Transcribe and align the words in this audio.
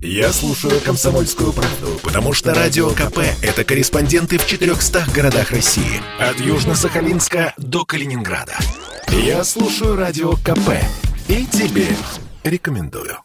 Я 0.00 0.32
слушаю 0.32 0.80
«Комсомольскую 0.80 1.52
правду», 1.52 1.98
потому 2.04 2.32
что 2.32 2.54
«Радио 2.54 2.90
КП»— 2.90 3.18
это 3.42 3.64
корреспонденты 3.64 4.38
в 4.38 4.46
400 4.46 5.06
городах 5.12 5.50
России. 5.50 6.00
От 6.20 6.36
Южно-Сахалинска 6.36 7.52
до 7.56 7.84
Калининграда. 7.84 8.56
Я 9.08 9.42
слушаю 9.42 9.96
«Радио 9.96 10.34
КП» 10.34 10.70
и 11.26 11.44
тебе 11.46 11.86
рекомендую. 12.44 13.16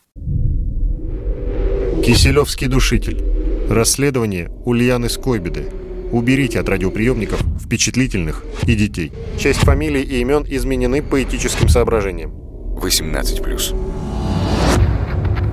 Киселевский 2.03 2.65
душитель. 2.65 3.23
Расследование 3.69 4.49
Ульяны 4.65 5.09
Скойбеды. 5.09 5.71
Уберите 6.11 6.59
от 6.59 6.69
радиоприемников 6.69 7.39
впечатлительных 7.63 8.43
и 8.63 8.73
детей. 8.73 9.11
Часть 9.37 9.59
фамилий 9.59 10.01
и 10.01 10.21
имен 10.21 10.43
изменены 10.47 11.03
по 11.03 11.21
этическим 11.21 11.69
соображениям. 11.69 12.31
18+. 12.31 14.12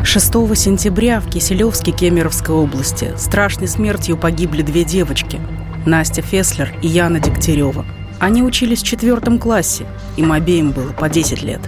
6 0.02 0.32
сентября 0.56 1.20
в 1.20 1.28
Киселевске 1.28 1.92
Кемеровской 1.92 2.54
области 2.54 3.12
страшной 3.16 3.68
смертью 3.68 4.16
погибли 4.16 4.62
две 4.62 4.82
девочки– 4.82 5.38
Настя 5.86 6.22
Феслер 6.22 6.74
и 6.82 6.88
Яна 6.88 7.20
Дегтярева. 7.20 7.84
Они 8.18 8.42
учились 8.42 8.82
в 8.82 8.86
четвертом 8.86 9.38
классе, 9.38 9.86
им 10.16 10.32
обеим 10.32 10.72
было 10.72 10.92
по 10.92 11.08
10 11.08 11.42
лет. 11.42 11.60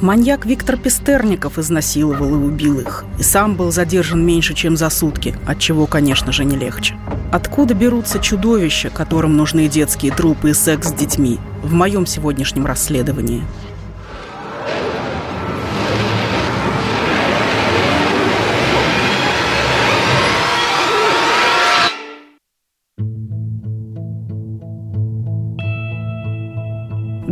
Маньяк 0.00 0.46
Виктор 0.46 0.76
Пестерников 0.76 1.58
изнасиловал 1.58 2.34
и 2.34 2.44
убил 2.46 2.78
их, 2.78 3.04
и 3.18 3.22
сам 3.22 3.56
был 3.56 3.72
задержан 3.72 4.24
меньше, 4.24 4.54
чем 4.54 4.76
за 4.76 4.90
сутки, 4.90 5.34
от 5.46 5.58
чего, 5.58 5.86
конечно 5.86 6.30
же, 6.30 6.44
не 6.44 6.56
легче. 6.56 6.94
Откуда 7.32 7.74
берутся 7.74 8.20
чудовища, 8.20 8.90
которым 8.90 9.36
нужны 9.36 9.66
детские 9.66 10.12
трупы 10.12 10.50
и 10.50 10.54
секс 10.54 10.88
с 10.88 10.92
детьми? 10.92 11.40
В 11.62 11.72
моем 11.72 12.06
сегодняшнем 12.06 12.64
расследовании– 12.66 13.42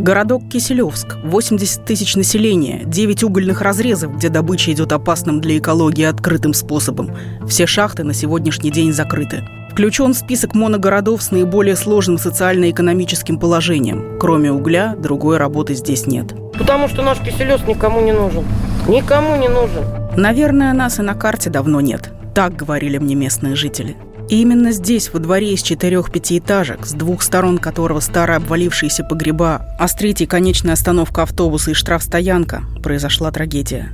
Городок 0.07 0.43
Киселевск, 0.47 1.17
80 1.21 1.83
тысяч 1.83 2.15
населения, 2.15 2.83
9 2.85 3.25
угольных 3.25 3.61
разрезов, 3.61 4.15
где 4.15 4.29
добыча 4.29 4.71
идет 4.71 4.93
опасным 4.93 5.41
для 5.41 5.57
экологии 5.57 6.05
открытым 6.05 6.53
способом. 6.53 7.13
Все 7.45 7.65
шахты 7.65 8.05
на 8.05 8.13
сегодняшний 8.13 8.71
день 8.71 8.93
закрыты. 8.93 9.43
Включен 9.69 10.13
в 10.13 10.17
список 10.17 10.55
моногородов 10.55 11.21
с 11.21 11.31
наиболее 11.31 11.75
сложным 11.75 12.17
социально-экономическим 12.17 13.37
положением. 13.37 14.17
Кроме 14.17 14.49
угля, 14.49 14.95
другой 14.97 15.35
работы 15.35 15.73
здесь 15.73 16.07
нет. 16.07 16.33
Потому 16.57 16.87
что 16.87 17.01
наш 17.01 17.19
Киселевск 17.19 17.67
никому 17.67 17.99
не 17.99 18.13
нужен. 18.13 18.45
Никому 18.87 19.35
не 19.35 19.49
нужен. 19.49 19.83
Наверное, 20.15 20.71
нас 20.71 20.99
и 20.99 21.01
на 21.01 21.15
карте 21.15 21.49
давно 21.49 21.81
нет. 21.81 22.13
Так 22.33 22.55
говорили 22.55 22.97
мне 22.97 23.13
местные 23.13 23.57
жители. 23.57 23.97
И 24.29 24.41
именно 24.41 24.71
здесь, 24.71 25.13
во 25.13 25.19
дворе 25.19 25.53
из 25.53 25.61
четырех 25.61 26.11
пятиэтажек, 26.11 26.85
с 26.85 26.91
двух 26.91 27.21
сторон 27.21 27.59
которого 27.59 28.01
старые 28.01 28.37
обвалившиеся 28.37 29.05
погреба, 29.05 29.61
а 29.79 29.87
с 29.87 29.95
третьей 29.95 30.27
конечная 30.27 30.73
остановка 30.73 31.23
автобуса 31.23 31.71
и 31.71 31.73
штрафстоянка, 31.73 32.63
произошла 32.83 33.31
трагедия. 33.31 33.89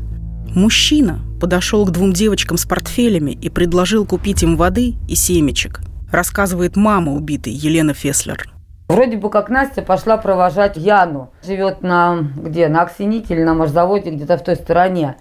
Мужчина 0.55 1.19
подошел 1.39 1.85
к 1.85 1.91
двум 1.91 2.13
девочкам 2.13 2.57
с 2.57 2.65
портфелями 2.65 3.31
и 3.31 3.49
предложил 3.49 4.07
купить 4.07 4.41
им 4.41 4.55
воды 4.55 4.95
и 5.07 5.13
семечек, 5.13 5.81
рассказывает 6.11 6.75
мама 6.75 7.13
убитой 7.13 7.53
Елена 7.53 7.93
Феслер. 7.93 8.51
Вроде 8.89 9.17
бы 9.17 9.29
как 9.29 9.49
Настя 9.49 9.83
пошла 9.83 10.17
провожать 10.17 10.77
Яну. 10.77 11.31
Живет 11.45 11.83
на 11.83 12.27
где? 12.35 12.67
На 12.69 12.81
Оксените 12.81 13.35
или 13.35 13.43
на 13.43 13.53
Машзаводе, 13.53 14.09
где-то 14.09 14.37
в 14.37 14.43
той 14.43 14.55
стороне. 14.55 15.15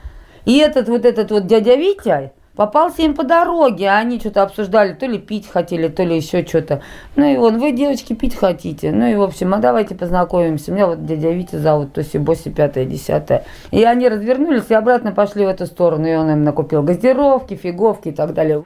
И 0.47 0.57
этот 0.59 0.89
вот 0.89 1.05
этот 1.05 1.31
вот 1.31 1.47
дядя 1.47 1.77
Витя, 1.77 2.33
Попался 2.55 3.00
им 3.00 3.14
по 3.14 3.25
дороге, 3.25 3.89
а 3.89 3.97
они 3.97 4.20
что-то 4.20 4.42
обсуждали, 4.42 4.92
то 4.92 5.06
ли 5.06 5.19
пить 5.19 5.48
хотели, 5.48 5.89
то 5.89 6.03
ли 6.03 6.17
еще 6.17 6.45
что-то. 6.47 6.83
Ну 7.17 7.25
и 7.25 7.36
он, 7.39 7.58
вы, 7.58 7.72
девочки, 7.72 8.12
пить 8.12 8.36
хотите? 8.36 8.92
Ну 8.92 9.06
и, 9.06 9.14
в 9.14 9.22
общем, 9.22 9.55
а 9.55 9.56
давайте 9.56 9.95
познакомимся. 9.95 10.70
Меня 10.70 10.86
вот 10.86 11.07
дядя 11.07 11.30
Витя 11.30 11.57
зовут, 11.57 11.95
то 11.95 12.01
есть 12.01 12.14
Боси 12.18 12.51
пятое, 12.51 12.85
десятое. 12.85 13.45
И 13.70 13.83
они 13.85 14.07
развернулись 14.07 14.67
и 14.68 14.74
обратно 14.74 15.12
пошли 15.12 15.46
в 15.46 15.48
эту 15.48 15.64
сторону. 15.64 16.07
И 16.07 16.14
он 16.14 16.30
им 16.30 16.45
накупил 16.45 16.83
газировки, 16.83 17.55
фиговки 17.55 18.08
и 18.08 18.12
так 18.12 18.35
далее. 18.35 18.64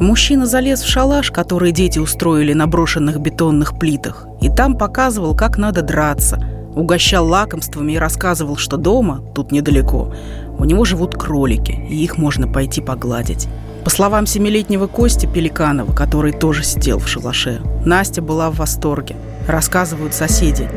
Мужчина 0.00 0.46
залез 0.46 0.82
в 0.82 0.88
шалаш, 0.88 1.30
который 1.30 1.70
дети 1.70 2.00
устроили 2.00 2.54
на 2.54 2.66
брошенных 2.66 3.20
бетонных 3.20 3.78
плитах, 3.78 4.26
и 4.40 4.50
там 4.50 4.76
показывал, 4.76 5.36
как 5.36 5.58
надо 5.58 5.82
драться– 5.82 6.44
угощал 6.74 7.26
лакомствами 7.26 7.92
и 7.92 7.98
рассказывал, 7.98 8.56
что 8.56 8.76
дома, 8.76 9.22
тут 9.34 9.52
недалеко, 9.52 10.14
у 10.58 10.64
него 10.64 10.84
живут 10.84 11.14
кролики, 11.14 11.72
и 11.72 12.02
их 12.02 12.18
можно 12.18 12.46
пойти 12.46 12.80
погладить. 12.80 13.48
По 13.84 13.90
словам 13.90 14.26
семилетнего 14.26 14.86
Кости 14.86 15.26
Пеликанова, 15.26 15.92
который 15.92 16.32
тоже 16.32 16.64
сидел 16.64 16.98
в 16.98 17.06
шалаше, 17.06 17.60
Настя 17.84 18.22
была 18.22 18.50
в 18.50 18.56
восторге. 18.56 19.16
Рассказывают 19.46 20.14
соседи. 20.14 20.68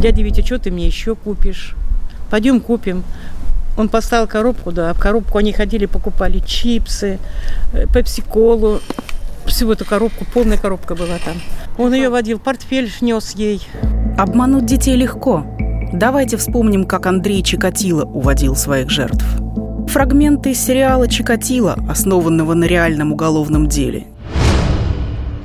Дядя 0.00 0.22
Витя, 0.22 0.44
что 0.44 0.58
ты 0.58 0.70
мне 0.70 0.86
еще 0.86 1.14
купишь? 1.14 1.74
Пойдем 2.30 2.60
купим. 2.60 3.04
Он 3.78 3.88
поставил 3.88 4.26
коробку, 4.26 4.70
да, 4.70 4.92
в 4.92 4.98
коробку 4.98 5.38
они 5.38 5.52
ходили, 5.52 5.86
покупали 5.86 6.40
чипсы, 6.40 7.18
э, 7.72 7.86
пепси-колу, 7.86 8.80
всю 9.46 9.70
эту 9.70 9.84
коробку, 9.84 10.24
полная 10.32 10.58
коробка 10.58 10.94
была 10.94 11.18
там. 11.24 11.34
Он 11.78 11.94
ее 11.94 12.10
водил, 12.10 12.38
портфель 12.38 12.92
нес 13.00 13.32
ей. 13.34 13.66
Обмануть 14.16 14.66
детей 14.66 14.96
легко. 14.96 15.44
Давайте 15.92 16.36
вспомним, 16.36 16.86
как 16.86 17.06
Андрей 17.06 17.42
Чикатило 17.42 18.04
уводил 18.04 18.56
своих 18.56 18.90
жертв. 18.90 19.24
Фрагменты 19.88 20.52
из 20.52 20.64
сериала 20.64 21.06
«Чикатило», 21.06 21.76
основанного 21.88 22.54
на 22.54 22.64
реальном 22.64 23.12
уголовном 23.12 23.66
деле. 23.66 24.06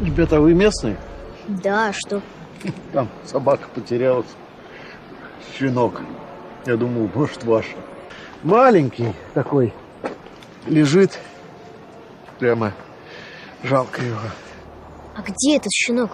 Ребята, 0.02 0.40
вы 0.40 0.54
местные? 0.54 0.96
Да, 1.48 1.92
что? 1.92 2.22
Там 2.94 3.10
собака 3.26 3.68
потерялась. 3.74 4.28
Щенок. 5.58 6.02
Я 6.66 6.78
думал, 6.78 7.10
может, 7.14 7.44
ваша. 7.44 7.76
Маленький 8.44 9.14
такой. 9.34 9.74
Лежит. 10.66 11.20
Прямо 12.40 12.74
жалко 13.64 14.02
его. 14.02 14.20
А 15.16 15.22
где 15.22 15.58
этот 15.58 15.72
щенок? 15.72 16.12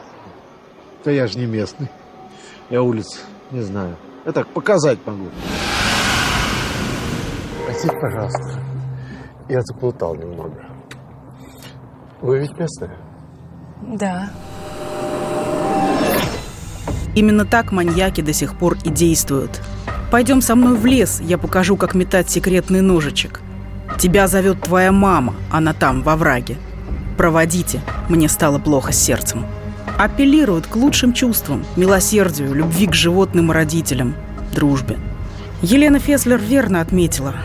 Да 1.04 1.12
я 1.12 1.28
же 1.28 1.38
не 1.38 1.46
местный. 1.46 1.90
Я 2.70 2.82
улиц 2.82 3.22
не 3.52 3.62
знаю. 3.62 3.98
Я 4.26 4.32
так 4.32 4.48
показать 4.48 5.00
могу. 5.06 5.28
Простите, 7.66 7.96
пожалуйста. 8.00 8.60
Я 9.50 9.62
заплутал 9.62 10.16
немного. 10.16 10.66
Вы 12.22 12.40
ведь 12.40 12.58
местная? 12.58 12.98
Да. 13.82 14.30
Именно 17.16 17.46
так 17.46 17.72
маньяки 17.72 18.22
до 18.22 18.34
сих 18.34 18.58
пор 18.58 18.78
и 18.84 18.90
действуют. 18.90 19.62
Пойдем 20.10 20.42
со 20.42 20.56
мной 20.56 20.78
в 20.78 20.86
лес, 20.86 21.20
я 21.22 21.38
покажу, 21.38 21.76
как 21.76 21.94
метать 21.94 22.30
секретный 22.30 22.82
ножичек. 22.82 23.42
Тебя 24.00 24.28
зовет 24.28 24.62
твоя 24.62 24.92
мама, 24.92 25.36
она 25.52 25.74
там, 25.74 26.02
во 26.02 26.16
враге. 26.16 26.58
Проводите, 27.18 27.82
мне 28.10 28.28
стало 28.30 28.60
плохо 28.60 28.92
с 28.92 28.98
сердцем 28.98 29.46
апеллируют 29.98 30.68
к 30.68 30.76
лучшим 30.76 31.14
чувствам, 31.14 31.66
милосердию, 31.76 32.54
любви 32.54 32.88
к 32.88 32.94
животным 32.94 33.52
и 33.52 33.54
родителям, 33.54 34.16
дружбе. 34.54 34.98
Елена 35.62 36.00
Феслер 36.00 36.40
верно 36.40 36.82
отметила. 36.82 37.36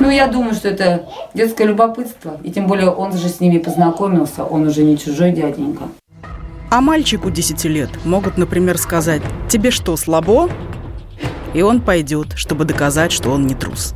Ну, 0.00 0.10
я 0.10 0.26
думаю, 0.26 0.54
что 0.54 0.68
это 0.68 1.08
детское 1.34 1.66
любопытство. 1.66 2.38
И 2.42 2.50
тем 2.50 2.66
более 2.66 2.90
он 2.90 3.16
же 3.16 3.28
с 3.28 3.40
ними 3.40 3.58
познакомился, 3.58 4.44
он 4.44 4.66
уже 4.66 4.82
не 4.82 4.98
чужой 4.98 5.32
дяденька. 5.32 5.84
А 6.70 6.80
мальчику 6.80 7.30
10 7.30 7.64
лет 7.66 7.90
могут, 8.04 8.38
например, 8.38 8.78
сказать 8.78 9.22
«Тебе 9.48 9.70
что, 9.70 9.96
слабо?» 9.96 10.48
И 11.54 11.60
он 11.60 11.82
пойдет, 11.82 12.32
чтобы 12.34 12.64
доказать, 12.64 13.12
что 13.12 13.30
он 13.30 13.46
не 13.46 13.54
трус. 13.54 13.94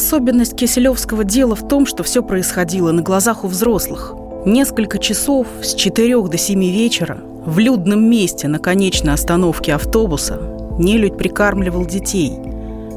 Особенность 0.00 0.56
Киселевского 0.56 1.24
дела 1.24 1.54
в 1.54 1.68
том, 1.68 1.84
что 1.84 2.02
все 2.02 2.22
происходило 2.22 2.90
на 2.90 3.02
глазах 3.02 3.44
у 3.44 3.48
взрослых. 3.48 4.14
Несколько 4.46 4.98
часов 4.98 5.46
с 5.62 5.74
4 5.74 6.22
до 6.22 6.38
7 6.38 6.58
вечера 6.58 7.18
в 7.44 7.58
людном 7.58 8.08
месте 8.08 8.48
на 8.48 8.58
конечной 8.58 9.12
остановке 9.12 9.74
автобуса 9.74 10.40
нелюдь 10.78 11.18
прикармливал 11.18 11.84
детей. 11.84 12.32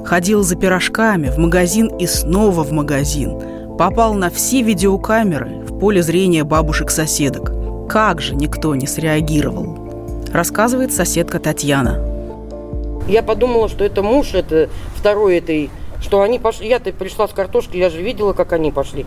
Ходил 0.06 0.44
за 0.44 0.56
пирожками 0.56 1.28
в 1.28 1.38
магазин 1.38 1.88
и 1.88 2.08
снова 2.08 2.64
в 2.64 2.72
магазин. 2.72 3.38
Попал 3.78 4.14
на 4.14 4.30
все 4.30 4.62
видеокамеры 4.62 5.66
в 5.68 5.80
поле 5.80 6.02
зрения 6.02 6.46
бабушек-соседок. 6.46 7.52
Как 7.90 8.22
же 8.22 8.34
никто 8.34 8.76
не 8.76 8.88
среагировал? 8.88 9.78
Рассказывает 10.32 10.94
соседка 10.94 11.40
Татьяна. 11.40 12.00
Я 13.10 13.22
подумала, 13.24 13.68
что 13.68 13.84
это 13.84 14.02
муж, 14.02 14.34
это 14.34 14.70
второй 14.96 15.40
этой 15.40 15.70
что 16.04 16.22
они 16.22 16.38
пошли. 16.38 16.68
Я-то 16.68 16.92
пришла 16.92 17.28
с 17.28 17.32
картошкой, 17.32 17.80
я 17.80 17.90
же 17.90 18.02
видела, 18.02 18.34
как 18.34 18.54
они 18.54 18.72
пошли. 18.72 19.06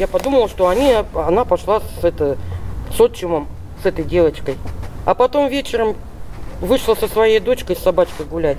Я 0.00 0.06
подумала, 0.08 0.48
что 0.48 0.68
они, 0.68 0.94
она 1.14 1.44
пошла 1.44 1.80
с, 1.80 2.04
это, 2.04 2.38
с 2.96 3.00
отчимом, 3.00 3.48
с 3.82 3.86
этой 3.86 4.04
девочкой. 4.04 4.56
А 5.04 5.14
потом 5.14 5.48
вечером 5.48 5.96
вышла 6.60 6.94
со 6.94 7.08
своей 7.08 7.40
дочкой 7.40 7.76
с 7.76 7.80
собачкой 7.80 8.26
гулять. 8.26 8.56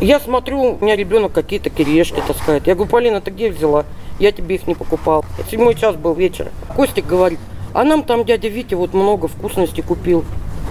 Я 0.00 0.18
смотрю, 0.18 0.60
у 0.60 0.84
меня 0.84 0.96
ребенок 0.96 1.32
какие-то 1.32 1.70
кирешки 1.70 2.20
таскает. 2.26 2.66
Я 2.66 2.74
говорю, 2.74 2.90
Полина, 2.90 3.20
ты 3.20 3.30
где 3.30 3.50
взяла? 3.50 3.84
Я 4.18 4.32
тебе 4.32 4.56
их 4.56 4.66
не 4.66 4.74
покупал. 4.74 5.24
Седьмой 5.50 5.74
час 5.74 5.96
был 5.96 6.14
вечер. 6.14 6.50
Костик 6.74 7.06
говорит, 7.06 7.38
а 7.72 7.84
нам 7.84 8.02
там 8.02 8.24
дядя 8.24 8.48
Витя 8.48 8.74
вот 8.74 8.92
много 8.92 9.28
вкусностей 9.28 9.82
купил. 9.82 10.24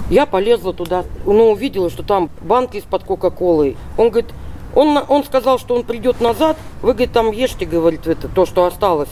Я 0.10 0.26
полезла 0.26 0.74
туда, 0.74 1.06
но 1.26 1.52
увидела, 1.52 1.90
что 1.90 2.04
там 2.04 2.30
банки 2.42 2.78
из-под 2.78 3.04
Кока-Колы. 3.04 3.78
Он 3.98 4.10
говорит, 4.10 4.32
он, 4.76 5.00
он 5.08 5.24
сказал, 5.24 5.60
что 5.60 5.76
он 5.76 5.84
придет 5.84 6.22
назад. 6.22 6.58
Вы, 6.82 6.94
говорит, 6.94 7.12
там 7.12 7.32
ешьте, 7.32 7.66
говорит, 7.66 8.08
это, 8.08 8.28
то, 8.28 8.46
что 8.46 8.66
осталось. 8.66 9.10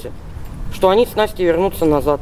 Что 0.74 0.90
они 0.90 1.06
с 1.06 1.16
Настей 1.16 1.46
вернутся 1.46 1.86
назад. 1.86 2.22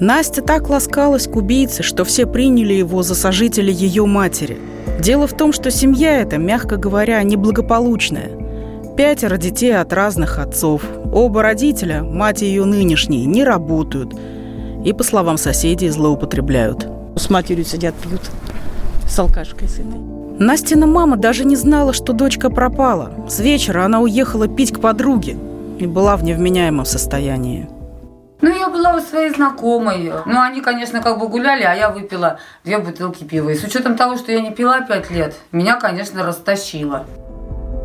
Настя 0.00 0.42
так 0.42 0.68
ласкалась 0.68 1.26
к 1.26 1.34
убийце, 1.34 1.82
что 1.82 2.04
все 2.04 2.26
приняли 2.26 2.74
его 2.74 3.02
за 3.02 3.14
сожителя 3.14 3.72
ее 3.72 4.06
матери. 4.06 4.58
Дело 5.00 5.26
в 5.26 5.36
том, 5.36 5.52
что 5.52 5.70
семья 5.70 6.20
эта, 6.20 6.38
мягко 6.38 6.76
говоря, 6.76 7.22
неблагополучная. 7.22 8.30
Пятеро 8.96 9.36
детей 9.36 9.76
от 9.76 9.92
разных 9.92 10.38
отцов. 10.38 10.82
Оба 11.12 11.42
родителя, 11.42 12.02
мать 12.02 12.42
и 12.42 12.46
ее 12.46 12.64
нынешние, 12.64 13.26
не 13.26 13.44
работают. 13.44 14.12
И, 14.84 14.92
по 14.92 15.02
словам 15.04 15.38
соседей, 15.38 15.88
злоупотребляют. 15.88 16.86
С 17.16 17.30
матерью 17.30 17.64
сидят, 17.64 17.94
пьют. 17.94 18.22
С 19.08 19.18
алкашкой 19.18 19.68
с 19.68 19.74
этой. 19.78 20.27
Настина 20.38 20.86
мама 20.86 21.16
даже 21.16 21.44
не 21.44 21.56
знала, 21.56 21.92
что 21.92 22.12
дочка 22.12 22.48
пропала. 22.48 23.10
С 23.28 23.40
вечера 23.40 23.84
она 23.84 24.00
уехала 24.00 24.46
пить 24.46 24.72
к 24.72 24.80
подруге 24.80 25.36
и 25.80 25.86
была 25.86 26.16
в 26.16 26.22
невменяемом 26.22 26.84
состоянии. 26.84 27.68
Ну, 28.40 28.56
я 28.56 28.68
была 28.68 28.94
у 28.94 29.00
своей 29.00 29.30
знакомой. 29.30 30.12
Ну, 30.26 30.40
они, 30.40 30.60
конечно, 30.60 31.02
как 31.02 31.18
бы 31.18 31.26
гуляли, 31.28 31.64
а 31.64 31.74
я 31.74 31.90
выпила 31.90 32.38
две 32.64 32.78
бутылки 32.78 33.24
пива. 33.24 33.50
И 33.50 33.56
с 33.56 33.64
учетом 33.64 33.96
того, 33.96 34.16
что 34.16 34.30
я 34.30 34.40
не 34.40 34.52
пила 34.52 34.80
пять 34.82 35.10
лет, 35.10 35.34
меня, 35.50 35.74
конечно, 35.74 36.22
растащило. 36.22 37.04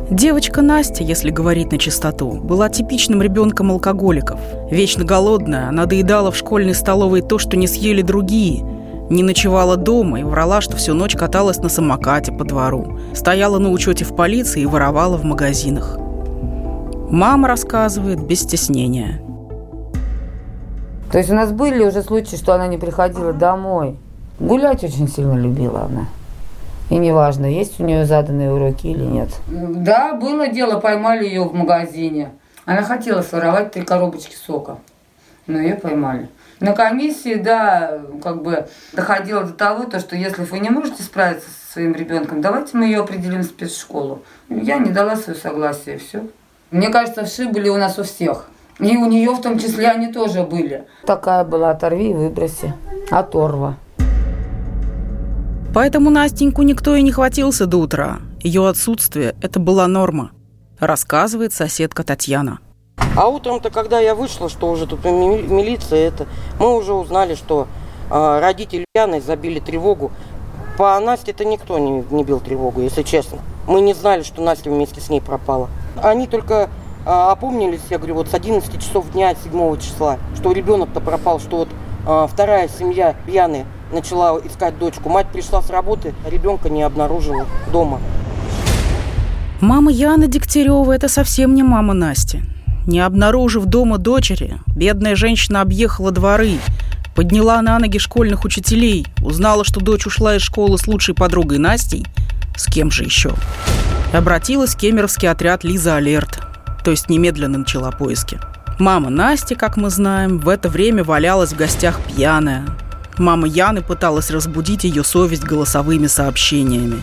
Девочка 0.08 0.62
Настя, 0.62 1.02
если 1.02 1.30
говорить 1.30 1.72
на 1.72 1.78
чистоту, 1.78 2.32
была 2.32 2.68
типичным 2.68 3.20
ребенком 3.20 3.72
алкоголиков. 3.72 4.38
Вечно 4.70 5.02
голодная, 5.02 5.70
она 5.70 5.86
доедала 5.86 6.30
в 6.30 6.36
школьной 6.36 6.74
столовой 6.74 7.22
то, 7.22 7.38
что 7.38 7.56
не 7.56 7.66
съели 7.66 8.02
другие. 8.02 8.64
Не 9.10 9.22
ночевала 9.22 9.76
дома 9.76 10.20
и 10.20 10.22
врала, 10.22 10.60
что 10.60 10.76
всю 10.76 10.94
ночь 10.94 11.14
каталась 11.14 11.58
на 11.58 11.68
самокате 11.68 12.32
по 12.32 12.44
двору. 12.44 12.98
Стояла 13.14 13.58
на 13.58 13.70
учете 13.70 14.04
в 14.04 14.16
полиции 14.16 14.62
и 14.62 14.66
воровала 14.66 15.16
в 15.18 15.24
магазинах. 15.24 15.98
Мама 17.10 17.48
рассказывает 17.48 18.22
без 18.24 18.40
стеснения. 18.40 19.20
То 21.12 21.18
есть 21.18 21.30
у 21.30 21.34
нас 21.34 21.52
были 21.52 21.84
уже 21.84 22.02
случаи, 22.02 22.36
что 22.36 22.54
она 22.54 22.66
не 22.66 22.78
приходила 22.78 23.32
домой. 23.32 23.96
Гулять 24.40 24.82
очень 24.82 25.08
сильно 25.08 25.34
любила 25.34 25.82
она. 25.82 26.06
И 26.90 26.96
неважно, 26.96 27.46
есть 27.46 27.78
у 27.80 27.84
нее 27.84 28.04
заданные 28.04 28.52
уроки 28.52 28.88
или 28.88 29.04
нет. 29.04 29.28
Да, 29.46 30.14
было 30.14 30.48
дело, 30.48 30.80
поймали 30.80 31.24
ее 31.24 31.44
в 31.44 31.54
магазине. 31.54 32.30
Она 32.64 32.82
хотела 32.82 33.22
своровать 33.22 33.72
три 33.72 33.82
коробочки 33.82 34.34
сока, 34.34 34.78
но 35.46 35.58
ее 35.58 35.76
поймали. 35.76 36.28
На 36.60 36.72
комиссии, 36.72 37.34
да, 37.34 38.00
как 38.22 38.42
бы 38.42 38.66
доходило 38.92 39.44
до 39.44 39.52
того, 39.52 39.84
то, 39.84 39.98
что 40.00 40.16
если 40.16 40.44
вы 40.44 40.58
не 40.60 40.70
можете 40.70 41.02
справиться 41.02 41.48
со 41.48 41.72
своим 41.72 41.94
ребенком, 41.94 42.40
давайте 42.40 42.76
мы 42.76 42.86
ее 42.86 43.00
определим 43.00 43.40
в 43.40 43.44
спецшколу. 43.44 44.22
Я 44.48 44.78
не 44.78 44.90
дала 44.90 45.16
свое 45.16 45.38
согласие, 45.38 45.98
все. 45.98 46.26
Мне 46.70 46.88
кажется, 46.88 47.24
вши 47.24 47.48
были 47.48 47.68
у 47.68 47.76
нас 47.76 47.98
у 47.98 48.02
всех. 48.02 48.46
И 48.80 48.96
у 48.96 49.06
нее 49.06 49.30
в 49.30 49.40
том 49.40 49.58
числе 49.58 49.88
они 49.88 50.12
тоже 50.12 50.42
были. 50.42 50.84
Такая 51.06 51.44
была, 51.44 51.70
оторви 51.70 52.10
и 52.10 52.14
выброси. 52.14 52.74
Оторва. 53.10 53.76
Поэтому 55.72 56.10
Настеньку 56.10 56.62
никто 56.62 56.94
и 56.94 57.02
не 57.02 57.10
хватился 57.10 57.66
до 57.66 57.78
утра. 57.78 58.18
Ее 58.40 58.68
отсутствие– 58.68 59.34
это 59.42 59.58
была 59.58 59.88
норма, 59.88 60.30
рассказывает 60.78 61.52
соседка 61.52 62.04
Татьяна. 62.04 62.60
А 63.16 63.28
утром-то, 63.28 63.70
когда 63.70 64.00
я 64.00 64.16
вышла, 64.16 64.48
что 64.48 64.70
уже 64.70 64.86
тут 64.86 65.04
милиция, 65.04 66.08
это, 66.08 66.26
мы 66.58 66.74
уже 66.76 66.92
узнали, 66.92 67.36
что 67.36 67.68
э, 68.10 68.40
родители 68.40 68.84
Яны 68.92 69.20
забили 69.20 69.60
тревогу. 69.60 70.10
По 70.76 70.98
Насте 70.98 71.30
это 71.30 71.44
никто 71.44 71.78
не, 71.78 72.04
не 72.10 72.24
бил 72.24 72.40
тревогу, 72.40 72.80
если 72.80 73.02
честно. 73.02 73.38
Мы 73.68 73.82
не 73.82 73.94
знали, 73.94 74.24
что 74.24 74.42
Настя 74.42 74.70
вместе 74.70 75.00
с 75.00 75.10
ней 75.10 75.20
пропала. 75.20 75.68
Они 76.02 76.26
только 76.26 76.70
э, 77.06 77.08
опомнились, 77.08 77.82
я 77.88 77.98
говорю, 77.98 78.16
вот 78.16 78.28
с 78.28 78.34
11 78.34 78.82
часов 78.82 79.08
дня 79.12 79.32
7 79.36 79.78
числа, 79.78 80.18
что 80.34 80.50
ребенок-то 80.50 81.00
пропал, 81.00 81.38
что 81.38 81.58
вот 81.58 81.68
э, 82.06 82.26
вторая 82.28 82.68
семья 82.68 83.14
Яны 83.28 83.64
начала 83.92 84.40
искать 84.44 84.76
дочку. 84.76 85.08
Мать 85.08 85.28
пришла 85.32 85.62
с 85.62 85.70
работы, 85.70 86.14
ребенка 86.26 86.68
не 86.68 86.82
обнаружила 86.82 87.46
дома. 87.72 88.00
Мама 89.60 89.92
Яны 89.92 90.26
Дегтярева– 90.26 90.90
это 90.94 91.08
совсем 91.08 91.54
не 91.54 91.62
мама 91.62 91.94
Насти. 91.94 92.42
Не 92.86 93.00
обнаружив 93.00 93.64
дома 93.64 93.98
дочери, 93.98 94.58
бедная 94.74 95.16
женщина 95.16 95.62
объехала 95.62 96.10
дворы, 96.10 96.58
подняла 97.14 97.62
на 97.62 97.78
ноги 97.78 97.98
школьных 97.98 98.44
учителей, 98.44 99.06
узнала, 99.22 99.64
что 99.64 99.80
дочь 99.80 100.06
ушла 100.06 100.36
из 100.36 100.42
школы 100.42 100.76
с 100.78 100.86
лучшей 100.86 101.14
подругой 101.14 101.58
Настей, 101.58 102.06
с 102.56 102.66
кем 102.66 102.90
же 102.90 103.04
еще, 103.04 103.32
обратилась 104.12 104.74
в 104.74 104.78
кемеровский 104.78 105.28
отряд 105.28 105.64
«Лиза 105.64 105.96
Алерт», 105.96 106.40
то 106.84 106.90
есть 106.90 107.08
немедленно 107.08 107.58
начала 107.58 107.90
поиски. 107.90 108.38
Мама 108.78 109.08
Насти, 109.08 109.54
как 109.54 109.76
мы 109.76 109.88
знаем, 109.88 110.38
в 110.38 110.48
это 110.48 110.68
время 110.68 111.04
валялась 111.04 111.52
в 111.52 111.56
гостях 111.56 112.00
пьяная, 112.00 112.66
Мама 113.18 113.46
Яны 113.46 113.80
пыталась 113.80 114.30
разбудить 114.30 114.84
ее 114.84 115.04
совесть 115.04 115.44
голосовыми 115.44 116.08
сообщениями. 116.08 117.02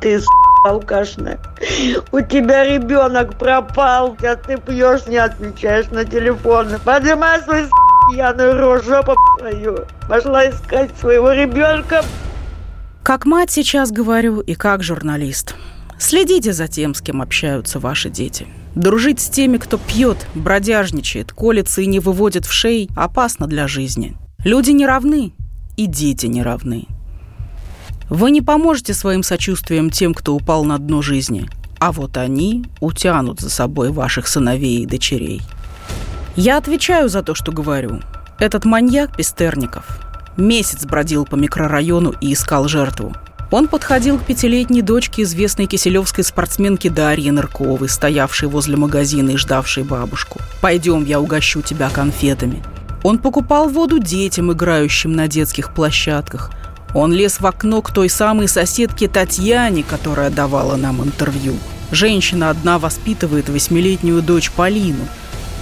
Ты 0.00 0.22
алкашная. 0.68 1.38
У 2.12 2.20
тебя 2.20 2.64
ребенок 2.64 3.38
пропал, 3.38 4.16
а 4.22 4.36
ты 4.36 4.56
пьешь, 4.58 5.06
не 5.06 5.16
отвечаешь 5.16 5.86
на 5.90 6.04
телефон. 6.04 6.68
Поднимай 6.84 7.42
свой 7.42 7.68
пьяную 8.10 8.58
рожу, 8.58 8.90
жопу. 8.90 9.14
Пошла 10.08 10.48
искать 10.48 10.90
своего 10.98 11.32
ребенка. 11.32 12.04
Как 13.02 13.24
мать 13.24 13.50
сейчас 13.50 13.92
говорю 13.92 14.40
и 14.40 14.54
как 14.54 14.82
журналист. 14.82 15.54
Следите 15.98 16.52
за 16.52 16.68
тем, 16.68 16.94
с 16.94 17.00
кем 17.00 17.22
общаются 17.22 17.78
ваши 17.78 18.10
дети. 18.10 18.46
Дружить 18.74 19.20
с 19.20 19.30
теми, 19.30 19.56
кто 19.56 19.78
пьет, 19.78 20.26
бродяжничает, 20.34 21.32
колется 21.32 21.80
и 21.80 21.86
не 21.86 22.00
выводит 22.00 22.44
в 22.44 22.52
шеи, 22.52 22.90
опасно 22.94 23.46
для 23.46 23.66
жизни. 23.66 24.16
Люди 24.44 24.72
не 24.72 24.86
равны, 24.86 25.32
и 25.76 25.86
дети 25.86 26.26
не 26.26 26.42
равны. 26.42 26.86
Вы 28.08 28.30
не 28.30 28.40
поможете 28.40 28.94
своим 28.94 29.22
сочувствием 29.22 29.90
тем, 29.90 30.14
кто 30.14 30.34
упал 30.34 30.64
на 30.64 30.78
дно 30.78 31.02
жизни, 31.02 31.48
а 31.78 31.92
вот 31.92 32.16
они 32.16 32.64
утянут 32.80 33.40
за 33.40 33.50
собой 33.50 33.90
ваших 33.90 34.28
сыновей 34.28 34.82
и 34.82 34.86
дочерей. 34.86 35.42
Я 36.36 36.58
отвечаю 36.58 37.08
за 37.08 37.22
то, 37.22 37.34
что 37.34 37.52
говорю. 37.52 38.00
Этот 38.38 38.64
маньяк 38.64 39.16
Пестерников 39.16 40.00
месяц 40.36 40.84
бродил 40.84 41.24
по 41.24 41.34
микрорайону 41.36 42.14
и 42.20 42.32
искал 42.32 42.68
жертву– 42.68 43.14
он 43.50 43.68
подходил 43.68 44.18
к 44.18 44.24
пятилетней 44.24 44.82
дочке 44.82 45.22
известной 45.22 45.66
киселевской 45.66 46.24
спортсменки 46.24 46.88
Дарьи 46.88 47.30
Нырковой, 47.30 47.88
стоявшей 47.88 48.48
возле 48.48 48.76
магазина 48.76 49.30
и 49.30 49.36
ждавшей 49.36 49.84
бабушку. 49.84 50.40
«Пойдем, 50.60 51.04
я 51.04 51.20
угощу 51.20 51.62
тебя 51.62 51.88
конфетами». 51.90 52.62
Он 53.04 53.18
покупал 53.18 53.68
воду 53.68 54.00
детям, 54.00 54.52
играющим 54.52 55.12
на 55.12 55.28
детских 55.28 55.72
площадках. 55.72 56.50
Он 56.96 57.12
лез 57.12 57.40
в 57.40 57.46
окно 57.46 57.82
к 57.82 57.90
той 57.90 58.08
самой 58.08 58.48
соседке 58.48 59.06
Татьяне, 59.06 59.82
которая 59.82 60.30
давала 60.30 60.76
нам 60.76 61.04
интервью. 61.04 61.54
Женщина 61.90 62.48
одна 62.48 62.78
воспитывает 62.78 63.50
восьмилетнюю 63.50 64.22
дочь 64.22 64.50
Полину. 64.50 65.04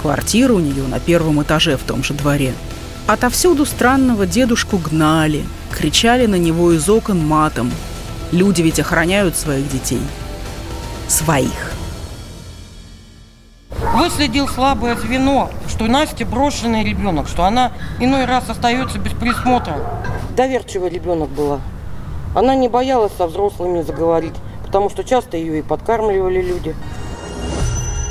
Квартира 0.00 0.52
у 0.52 0.60
нее 0.60 0.84
на 0.84 1.00
первом 1.00 1.42
этаже 1.42 1.76
в 1.76 1.82
том 1.82 2.04
же 2.04 2.14
дворе. 2.14 2.54
Отовсюду 3.08 3.66
странного 3.66 4.26
дедушку 4.26 4.78
гнали, 4.78 5.44
кричали 5.72 6.26
на 6.26 6.36
него 6.36 6.70
из 6.70 6.88
окон 6.88 7.26
матом. 7.26 7.72
Люди 8.30 8.62
ведь 8.62 8.78
охраняют 8.78 9.34
своих 9.34 9.68
детей. 9.68 10.02
Своих. 11.08 11.72
Выследил 13.96 14.46
слабое 14.46 14.94
звено, 14.94 15.50
что 15.68 15.86
Настя 15.86 16.24
брошенный 16.26 16.84
ребенок, 16.84 17.26
что 17.26 17.44
она 17.44 17.72
иной 17.98 18.24
раз 18.24 18.48
остается 18.48 19.00
без 19.00 19.10
присмотра. 19.14 19.80
Доверчивый 20.36 20.90
ребенок 20.90 21.28
была. 21.28 21.60
Она 22.34 22.56
не 22.56 22.68
боялась 22.68 23.12
со 23.16 23.26
взрослыми 23.26 23.82
заговорить, 23.82 24.34
потому 24.66 24.90
что 24.90 25.04
часто 25.04 25.36
ее 25.36 25.60
и 25.60 25.62
подкармливали 25.62 26.42
люди. 26.42 26.74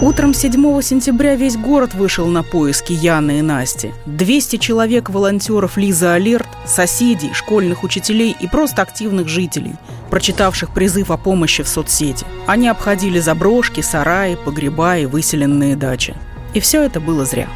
Утром 0.01 0.33
7 0.33 0.81
сентября 0.81 1.35
весь 1.35 1.57
город 1.57 1.93
вышел 1.93 2.25
на 2.27 2.43
поиски 2.43 2.93
Яны 2.93 3.39
и 3.39 3.41
Насти. 3.41 3.93
200 4.05 4.57
человек 4.57 5.09
волонтеров 5.09 5.77
Лиза 5.77 6.13
Алерт, 6.13 6.47
соседей, 6.65 7.33
школьных 7.33 7.83
учителей 7.83 8.35
и 8.39 8.47
просто 8.47 8.81
активных 8.81 9.27
жителей, 9.27 9.75
прочитавших 10.09 10.73
призыв 10.73 11.11
о 11.11 11.17
помощи 11.17 11.63
в 11.63 11.67
соцсети. 11.67 12.25
Они 12.47 12.67
обходили 12.69 13.19
заброшки, 13.19 13.81
сараи, 13.81 14.35
погреба 14.35 14.97
и 14.97 15.05
выселенные 15.05 15.75
дачи. 15.75 16.15
И 16.53 16.59
все 16.59 16.83
это 16.83 16.99
было 16.99 17.25
зря. 17.25 17.47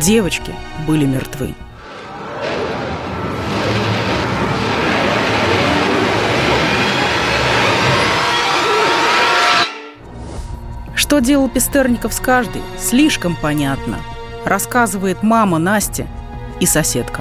Девочки 0.00 0.52
были 0.86 1.04
мертвы. 1.06 1.54
Что 11.12 11.20
делал 11.20 11.50
Пестерников 11.50 12.14
с 12.14 12.20
каждой, 12.20 12.62
слишком 12.78 13.36
понятно. 13.36 13.98
Рассказывает 14.46 15.22
мама 15.22 15.58
Настя 15.58 16.06
и 16.58 16.64
соседка. 16.64 17.20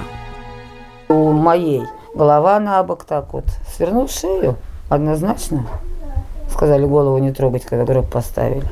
У 1.09 1.33
моей 1.33 1.83
голова 2.15 2.57
на 2.61 2.81
бок 2.83 3.03
так 3.03 3.33
вот. 3.33 3.43
Свернул 3.75 4.07
шею, 4.07 4.55
однозначно. 4.87 5.65
Сказали 6.49 6.85
голову 6.85 7.17
не 7.17 7.33
трогать, 7.33 7.65
когда 7.65 7.83
гроб 7.83 8.09
поставили. 8.09 8.63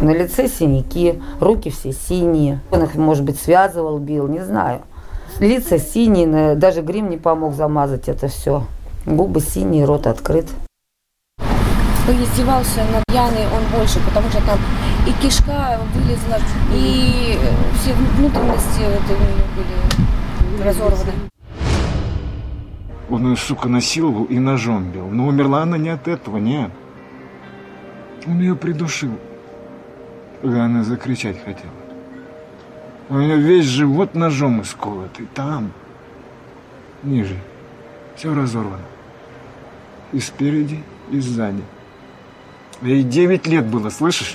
На 0.00 0.10
лице 0.10 0.48
синяки, 0.48 1.22
руки 1.38 1.70
все 1.70 1.92
синие. 1.92 2.58
Он 2.72 2.82
их, 2.82 2.96
может 2.96 3.22
быть, 3.22 3.40
связывал, 3.40 3.98
бил, 3.98 4.26
не 4.26 4.40
знаю. 4.40 4.80
Лица 5.38 5.78
синие, 5.78 6.56
даже 6.56 6.82
грим 6.82 7.10
не 7.10 7.16
помог 7.16 7.54
замазать 7.54 8.08
это 8.08 8.26
все. 8.26 8.64
Губы 9.06 9.38
синие, 9.38 9.84
рот 9.84 10.08
открыт. 10.08 10.46
Издевался 12.12 12.84
над 12.92 13.02
Яной 13.12 13.46
он 13.46 13.78
больше, 13.78 13.98
потому 14.04 14.28
что 14.28 14.40
там 14.42 14.58
и 15.06 15.12
кишка 15.22 15.80
вылезла, 15.94 16.38
и 16.72 17.38
все 17.80 17.94
внутренности 17.94 18.82
это 18.82 19.12
у 19.12 19.18
нее 19.18 19.44
были 19.56 20.62
разорваны. 20.62 21.12
Он 23.10 23.30
ее, 23.30 23.36
сука, 23.36 23.68
насиловал 23.68 24.24
и 24.24 24.38
ножом 24.38 24.90
бил. 24.90 25.08
Но 25.08 25.26
умерла 25.26 25.62
она 25.62 25.78
не 25.78 25.88
от 25.88 26.06
этого, 26.06 26.36
нет. 26.36 26.70
Он 28.26 28.38
ее 28.40 28.56
придушил. 28.56 29.12
Когда 30.40 30.64
она 30.64 30.84
закричать 30.84 31.42
хотела. 31.44 31.72
У 33.08 33.16
нее 33.16 33.36
весь 33.36 33.66
живот 33.66 34.14
ножом 34.14 34.62
исколотый. 34.62 35.26
Там, 35.34 35.72
ниже, 37.02 37.36
все 38.16 38.34
разорвано. 38.34 38.84
И 40.12 40.20
спереди, 40.20 40.82
и 41.10 41.18
сзади. 41.20 41.62
Ей 42.82 43.04
9 43.04 43.46
лет 43.46 43.66
было, 43.66 43.90
слышишь? 43.90 44.34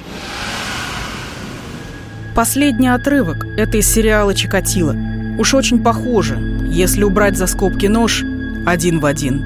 Последний 2.33 2.87
отрывок– 2.87 3.45
это 3.57 3.77
из 3.77 3.91
сериала 3.91 4.33
«Чикатило». 4.33 4.95
Уж 5.37 5.53
очень 5.53 5.83
похоже, 5.83 6.35
если 6.71 7.03
убрать 7.03 7.35
за 7.35 7.45
скобки 7.45 7.87
нож 7.87 8.23
один 8.65 8.99
в 8.99 9.05
один. 9.05 9.43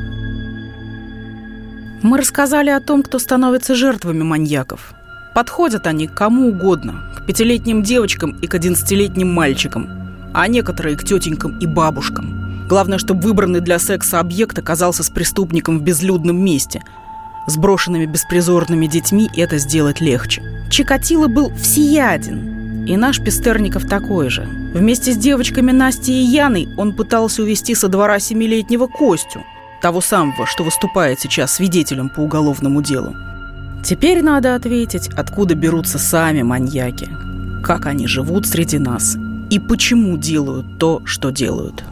Мы 2.04 2.18
рассказали 2.18 2.70
о 2.70 2.80
том, 2.80 3.02
кто 3.02 3.18
становится 3.18 3.76
жертвами 3.76 4.22
маньяков. 4.22 4.94
Подходят 5.34 5.88
они 5.88 6.08
к 6.08 6.14
кому 6.14 6.50
угодно, 6.50 7.12
к 7.18 7.26
пятилетним 7.26 7.82
девочкам 7.82 8.38
и 8.42 8.48
к 8.48 8.54
одиннадцатилетним 8.54 9.34
мальчикам, 9.34 9.90
а 10.34 10.48
некоторые 10.48 10.96
к 10.96 11.04
тетенькам 11.04 11.58
и 11.58 11.66
бабушкам. 11.66 12.68
Главное, 12.68 13.00
чтобы 13.00 13.22
выбранный 13.22 13.62
для 13.62 13.80
секса 13.80 14.20
объект 14.20 14.58
оказался 14.60 15.04
с 15.04 15.10
преступником 15.10 15.80
в 15.80 15.82
безлюдном 15.82 16.38
месте– 16.38 16.84
с 17.48 17.58
брошенными 17.58 18.06
беспризорными 18.06 18.88
детьми 18.88 19.30
это 19.36 19.58
сделать 19.58 20.02
легче. 20.02 20.42
Чикатило 20.70 21.28
был 21.28 21.54
всеяден. 21.56 22.86
И 22.88 22.98
наш 22.98 23.20
Пестерников 23.20 23.88
такой 23.88 24.30
же. 24.30 24.48
Вместе 24.74 25.12
с 25.12 25.18
девочками 25.18 25.72
Настей 25.72 26.22
и 26.22 26.26
Яной 26.26 26.70
он 26.78 26.94
пытался 26.94 27.44
увести 27.44 27.76
со 27.76 27.88
двора 27.88 28.20
семилетнего 28.20 28.88
Костю, 28.88 29.44
того 29.82 30.02
самого, 30.02 30.46
что 30.46 30.64
выступает 30.64 31.20
сейчас 31.20 31.54
свидетелем 31.54 32.10
по 32.10 32.22
уголовному 32.22 32.82
делу. 32.82 33.16
Теперь 33.84 34.22
надо 34.22 34.56
ответить, 34.56 35.10
откуда 35.10 35.56
берутся 35.56 36.00
сами 36.00 36.44
маньяки, 36.44 37.10
как 37.64 37.86
они 37.86 38.08
живут 38.08 38.48
среди 38.48 38.78
нас 38.78 39.18
и 39.50 39.60
почему 39.60 40.18
делают 40.18 40.80
то, 40.80 41.02
что 41.06 41.30
делают. 41.30 41.84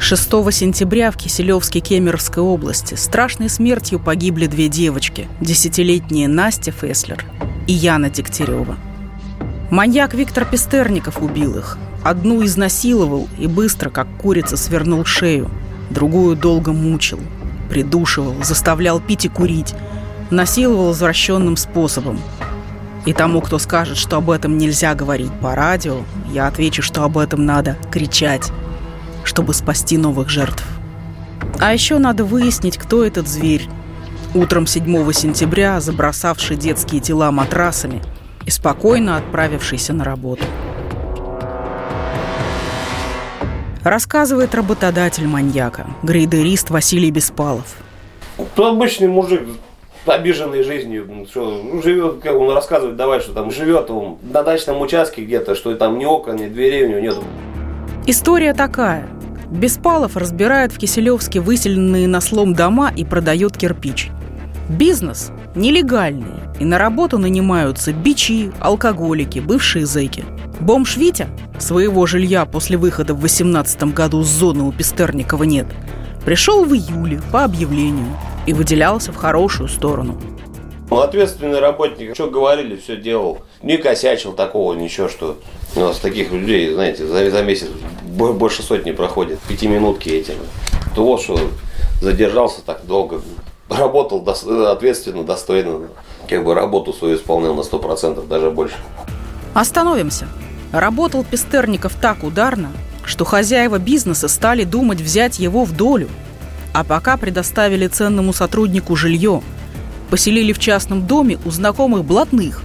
6 0.00 0.30
сентября 0.52 1.10
в 1.10 1.16
Киселевске 1.16 1.80
Кемеровской 1.80 2.42
области 2.42 2.94
страшной 2.94 3.48
смертью 3.48 3.98
погибли 3.98 4.46
две 4.46 4.68
девочки, 4.68 5.28
десятилетняя 5.40 6.28
Настя 6.28 6.70
Феслер 6.70 7.24
и 7.66 7.72
Яна 7.72 8.08
Дегтярева. 8.08 8.76
Маньяк 9.70 10.14
Виктор 10.14 10.44
Пестерников 10.44 11.20
убил 11.20 11.58
их. 11.58 11.78
Одну 12.04 12.44
изнасиловал 12.44 13.28
и 13.38 13.48
быстро, 13.48 13.90
как 13.90 14.06
курица, 14.18 14.56
свернул 14.56 15.04
шею. 15.04 15.50
Другую 15.90 16.36
долго 16.36 16.72
мучил, 16.72 17.18
придушивал, 17.68 18.36
заставлял 18.42 19.00
пить 19.00 19.24
и 19.24 19.28
курить, 19.28 19.74
насиловал 20.30 20.92
извращенным 20.92 21.56
способом. 21.56 22.20
И 23.04 23.12
тому, 23.12 23.40
кто 23.40 23.58
скажет, 23.58 23.96
что 23.96 24.18
об 24.18 24.30
этом 24.30 24.58
нельзя 24.58 24.94
говорить 24.94 25.32
по 25.42 25.56
радио, 25.56 26.02
я 26.32 26.46
отвечу, 26.46 26.82
что 26.82 27.02
об 27.02 27.18
этом 27.18 27.44
надо 27.44 27.76
кричать 27.90 28.52
чтобы 29.28 29.52
спасти 29.52 29.98
новых 29.98 30.30
жертв. 30.30 30.64
А 31.60 31.72
еще 31.72 31.98
надо 31.98 32.24
выяснить, 32.24 32.78
кто 32.78 33.04
этот 33.04 33.28
зверь. 33.28 33.68
Утром 34.34 34.66
7 34.66 35.12
сентября 35.12 35.80
забросавший 35.80 36.56
детские 36.56 37.00
тела 37.00 37.30
матрасами 37.30 38.02
и 38.46 38.50
спокойно 38.50 39.18
отправившийся 39.18 39.92
на 39.92 40.04
работу. 40.04 40.44
Рассказывает 43.84 44.54
работодатель 44.54 45.26
маньяка, 45.26 45.86
грейдерист 46.02 46.70
Василий 46.70 47.10
Беспалов. 47.10 47.76
То 48.54 48.68
обычный 48.68 49.08
мужик, 49.08 49.42
обиженный 50.06 50.62
жизнью, 50.62 51.26
что 51.30 51.62
ну, 51.62 51.82
живет, 51.82 52.20
как 52.22 52.34
он 52.34 52.54
рассказывает, 52.54 52.96
давай, 52.96 53.20
что 53.20 53.32
там 53.32 53.50
живет 53.50 53.90
он 53.90 54.18
на 54.22 54.42
дачном 54.42 54.80
участке 54.80 55.22
где-то, 55.24 55.54
что 55.54 55.74
там 55.74 55.98
ни 55.98 56.06
окон, 56.06 56.36
ни 56.36 56.48
дверей 56.48 56.86
у 56.86 56.88
него 56.88 57.00
нет. 57.00 57.16
История 58.06 58.54
такая. 58.54 59.06
Беспалов 59.50 60.16
разбирает 60.16 60.72
в 60.72 60.78
Киселевске 60.78 61.40
выселенные 61.40 62.06
на 62.06 62.20
слом 62.20 62.54
дома 62.54 62.92
и 62.94 63.04
продает 63.04 63.56
кирпич. 63.56 64.10
Бизнес 64.68 65.30
нелегальный, 65.54 66.40
и 66.60 66.64
на 66.64 66.76
работу 66.76 67.18
нанимаются 67.18 67.92
бичи, 67.92 68.52
алкоголики, 68.60 69.38
бывшие 69.38 69.86
зэки. 69.86 70.24
Бомж 70.60 70.96
Витя 70.96 71.28
своего 71.58 72.04
жилья 72.06 72.44
после 72.44 72.76
выхода 72.76 73.14
в 73.14 73.20
18 73.20 73.94
году 73.94 74.22
с 74.22 74.28
зоны 74.28 74.64
у 74.64 74.72
Пестерникова 74.72 75.44
нет. 75.44 75.66
Пришел 76.24 76.64
в 76.64 76.74
июле 76.74 77.22
по 77.32 77.44
объявлению 77.44 78.14
и 78.46 78.52
выделялся 78.52 79.12
в 79.12 79.16
хорошую 79.16 79.68
сторону. 79.68 80.20
Ну, 80.90 81.00
ответственный 81.00 81.60
работник, 81.60 82.14
что 82.14 82.30
говорили, 82.30 82.76
все 82.76 82.96
делал. 82.96 83.38
Не 83.62 83.76
косячил 83.76 84.32
такого, 84.32 84.74
ничего, 84.74 85.08
что 85.08 85.38
у 85.76 85.80
нас 85.80 85.98
таких 85.98 86.32
людей, 86.32 86.72
знаете, 86.72 87.06
за, 87.06 87.30
за 87.30 87.42
месяц 87.42 87.68
больше 88.18 88.62
сотни 88.62 88.92
проходит, 88.92 89.38
пятиминутки 89.40 90.08
этим. 90.08 90.34
То 90.94 91.04
вот 91.04 91.22
что 91.22 91.38
задержался 92.00 92.62
так 92.62 92.86
долго, 92.86 93.20
работал 93.68 94.26
ответственно, 94.28 95.24
достойно, 95.24 95.88
как 96.28 96.44
бы 96.44 96.54
работу 96.54 96.92
свою 96.92 97.16
исполнял 97.16 97.54
на 97.54 97.62
сто 97.62 97.78
процентов, 97.78 98.28
даже 98.28 98.50
больше. 98.50 98.76
Остановимся. 99.54 100.28
Работал 100.72 101.24
Пестерников 101.24 101.94
так 101.94 102.22
ударно, 102.24 102.70
что 103.04 103.24
хозяева 103.24 103.78
бизнеса 103.78 104.28
стали 104.28 104.64
думать 104.64 105.00
взять 105.00 105.38
его 105.38 105.64
в 105.64 105.74
долю. 105.74 106.08
А 106.74 106.84
пока 106.84 107.16
предоставили 107.16 107.86
ценному 107.86 108.32
сотруднику 108.32 108.94
жилье, 108.94 109.42
поселили 110.10 110.52
в 110.52 110.58
частном 110.58 111.06
доме 111.06 111.38
у 111.44 111.50
знакомых 111.50 112.04
блатных. 112.04 112.62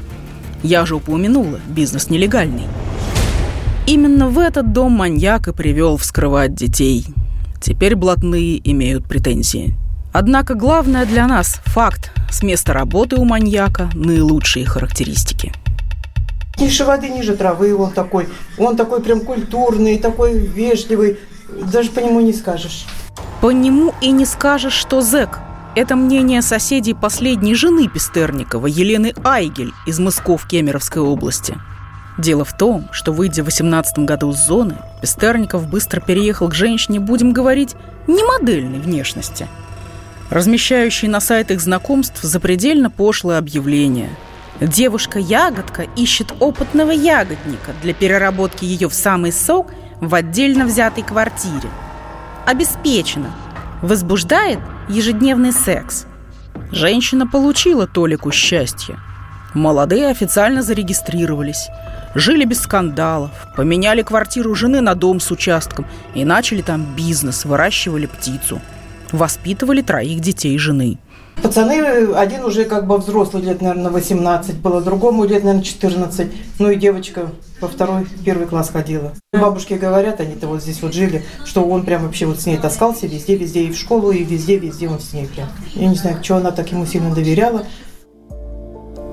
Я 0.62 0.86
же 0.86 0.96
упомянула, 0.96 1.60
бизнес 1.68 2.10
нелегальный. 2.10 2.64
Именно 3.86 4.30
в 4.30 4.40
этот 4.40 4.72
дом 4.72 4.94
маньяк 4.94 5.50
и 5.50 5.52
привел 5.52 5.98
вскрывать 5.98 6.56
детей. 6.56 7.06
Теперь 7.62 7.98
блатные 7.98 8.62
имеют 8.72 9.06
претензии. 9.06 9.76
Однако 10.14 10.54
главное 10.54 11.06
для 11.06 11.28
нас– 11.28 11.60
факт. 11.66 12.12
С 12.32 12.44
места 12.44 12.72
работы 12.72 13.18
у 13.18 13.26
маньяка 13.26 13.90
наилучшие 13.94 14.66
характеристики. 14.66 15.52
Ниже 16.60 16.86
воды, 16.86 17.10
ниже 17.10 17.36
травы 17.36 17.76
он 17.76 17.92
такой. 17.92 18.30
Он 18.58 18.78
такой 18.78 19.02
прям 19.02 19.20
культурный, 19.20 20.00
такой 20.00 20.38
вежливый. 20.38 21.18
Даже 21.74 21.90
по 21.90 22.00
нему 22.00 22.22
не 22.22 22.32
скажешь. 22.32 22.86
По 23.42 23.52
нему 23.52 23.94
и 24.00 24.12
не 24.12 24.26
скажешь, 24.26 24.74
что 24.74 25.02
зэк. 25.02 25.40
Это 25.76 25.98
мнение 25.98 26.42
соседей 26.42 26.94
последней 26.94 27.56
жены 27.56 27.90
Пестерникова, 27.90 28.68
Елены 28.68 29.14
Айгель 29.26 29.74
из 29.86 30.00
Мысков 30.00 30.48
Кемеровской 30.48 31.02
области– 31.02 31.56
Дело 32.18 32.46
в 32.46 32.54
том, 32.54 32.88
что, 32.92 33.12
выйдя 33.12 33.42
в 33.42 33.46
18 33.46 34.00
году 34.00 34.32
с 34.34 34.38
зоны, 34.38 34.78
Пестерников 35.02 35.68
быстро 35.68 36.00
переехал 36.00 36.48
к 36.48 36.54
женщине, 36.54 37.00
будем 37.00 37.34
говорить, 37.34 37.76
не 38.08 38.24
модельной 38.24 38.80
внешности, 38.80 39.48
размещающей 40.30 41.08
на 41.08 41.20
сайтах 41.20 41.60
знакомств 41.60 42.22
запредельно 42.22 42.92
пошлое 42.92 43.40
объявление. 43.40 44.10
Девушка-ягодка 44.62 45.88
ищет 45.96 46.34
опытного 46.40 46.92
ягодника 46.92 47.72
для 47.82 47.94
переработки 47.94 48.64
ее 48.64 48.90
в 48.90 48.94
самый 48.94 49.32
сок 49.32 49.72
в 50.00 50.14
отдельно 50.14 50.66
взятой 50.66 51.04
квартире. 51.04 51.70
Обеспечена. 52.46 53.32
Возбуждает 53.82 54.60
ежедневный 54.88 55.52
секс. 55.52 56.06
Женщина 56.72 57.26
получила 57.26 57.88
толику 57.88 58.32
счастья. 58.32 59.00
Молодые 59.56 60.10
официально 60.10 60.62
зарегистрировались– 60.62 61.68
Жили 62.16 62.46
без 62.46 62.62
скандалов, 62.62 63.32
поменяли 63.56 64.04
квартиру 64.04 64.54
жены 64.54 64.82
на 64.82 64.94
дом 64.94 65.20
с 65.20 65.32
участком 65.32 65.86
и 66.14 66.24
начали 66.24 66.62
там 66.62 66.86
бизнес, 66.96 67.44
выращивали 67.44 68.06
птицу. 68.06 68.62
Воспитывали 69.12 69.82
троих 69.82 70.20
детей 70.20 70.58
жены. 70.58 71.00
Пацаны, 71.42 72.14
один 72.14 72.46
уже 72.46 72.66
как 72.66 72.86
бы 72.86 72.98
взрослый, 72.98 73.44
лет, 73.44 73.62
наверное, 73.62 73.92
18 73.92 74.58
было, 74.58 74.82
другому 74.82 75.26
лет, 75.26 75.44
наверное, 75.44 75.64
14. 75.64 76.32
Ну 76.60 76.70
и 76.70 76.76
девочка 76.76 77.32
во 77.60 77.68
второй, 77.68 78.08
первый 78.24 78.48
класс 78.48 78.70
ходила. 78.70 79.14
Бабушки 79.32 79.74
говорят, 79.74 80.22
они-то 80.22 80.48
вот 80.48 80.62
здесь 80.62 80.82
вот 80.82 80.94
жили, 80.94 81.26
что 81.46 81.64
он 81.64 81.84
прям 81.84 82.04
вообще 82.04 82.28
вот 82.28 82.40
с 82.40 82.46
ней 82.46 82.58
таскался 82.58 83.08
везде, 83.08 83.36
везде, 83.36 83.64
и 83.64 83.72
в 83.72 83.78
школу, 83.78 84.12
и 84.12 84.24
везде, 84.24 84.58
везде 84.58 84.88
он 84.88 85.00
с 85.00 85.14
ней 85.14 85.26
прям. 85.26 85.50
Я 85.74 85.88
не 85.88 85.96
знаю, 85.96 86.24
что 86.24 86.38
она 86.38 86.52
так 86.52 86.72
ему 86.72 86.86
сильно 86.86 87.14
доверяла. 87.14 87.64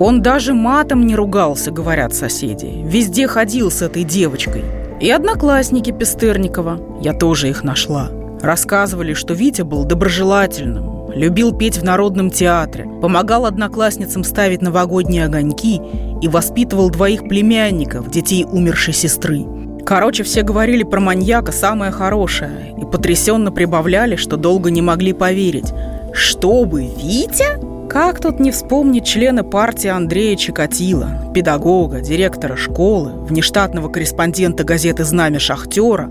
Он 0.00 0.22
даже 0.22 0.54
матом 0.54 1.06
не 1.06 1.14
ругался, 1.14 1.70
говорят 1.70 2.14
соседи. 2.14 2.82
Везде 2.86 3.28
ходил 3.28 3.70
с 3.70 3.82
этой 3.82 4.02
девочкой. 4.02 4.64
И 4.98 5.10
одноклассники 5.10 5.90
Пестерникова, 5.90 6.80
я 7.02 7.12
тоже 7.12 7.50
их 7.50 7.62
нашла, 7.64 8.08
рассказывали, 8.40 9.12
что 9.12 9.34
Витя 9.34 9.60
был 9.60 9.84
доброжелательным, 9.84 11.12
любил 11.12 11.54
петь 11.54 11.76
в 11.76 11.84
народном 11.84 12.30
театре, 12.30 12.88
помогал 13.02 13.44
одноклассницам 13.44 14.24
ставить 14.24 14.62
новогодние 14.62 15.26
огоньки 15.26 15.82
и 16.22 16.28
воспитывал 16.28 16.88
двоих 16.88 17.28
племянников, 17.28 18.10
детей 18.10 18.46
умершей 18.50 18.94
сестры. 18.94 19.44
Короче, 19.84 20.22
все 20.22 20.40
говорили 20.40 20.82
про 20.82 21.00
маньяка 21.00 21.52
самое 21.52 21.92
хорошее 21.92 22.74
и 22.80 22.86
потрясенно 22.86 23.52
прибавляли, 23.52 24.16
что 24.16 24.38
долго 24.38 24.70
не 24.70 24.80
могли 24.80 25.12
поверить. 25.12 25.74
Чтобы 26.14 26.84
Витя? 26.84 27.69
Как 27.90 28.20
тут 28.20 28.38
не 28.38 28.52
вспомнить 28.52 29.04
члена 29.04 29.42
партии 29.42 29.88
Андрея 29.88 30.36
Чикатила, 30.36 31.32
педагога, 31.34 32.00
директора 32.00 32.54
школы, 32.54 33.10
внештатного 33.24 33.88
корреспондента 33.88 34.62
газеты 34.62 35.02
«Знамя 35.02 35.40
шахтера», 35.40 36.08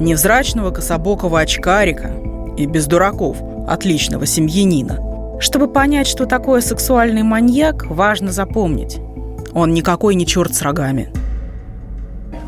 невзрачного 0.00 0.70
кособокого 0.70 1.38
очкарика 1.38 2.12
и 2.56 2.64
без 2.64 2.86
дураков 2.86 3.36
отличного 3.68 4.24
семьянина. 4.24 5.38
Чтобы 5.38 5.68
понять, 5.68 6.06
что 6.06 6.24
такое 6.24 6.62
сексуальный 6.62 7.24
маньяк, 7.24 7.84
важно 7.84 8.32
запомнить. 8.32 8.98
Он 9.52 9.74
никакой 9.74 10.14
не 10.14 10.26
черт 10.26 10.54
с 10.54 10.62
рогами. 10.62 11.12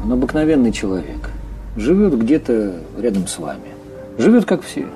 Он 0.02 0.14
обыкновенный 0.14 0.72
человек. 0.72 1.28
Живет 1.76 2.18
где-то 2.18 2.76
рядом 2.98 3.26
с 3.26 3.38
вами. 3.38 3.74
Живет 4.16 4.46
как 4.46 4.62
все. 4.62 4.86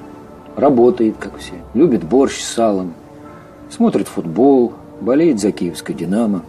Работает 0.56 1.16
как 1.20 1.36
все. 1.36 1.52
Любит 1.74 2.02
борщ 2.02 2.40
с 2.40 2.48
салом, 2.48 2.94
смотрит 3.75 4.07
футбол, 4.07 4.73
болеет 5.00 5.40
за 5.40 5.50
киевское 5.50 5.97
«Динамо». 5.97 6.43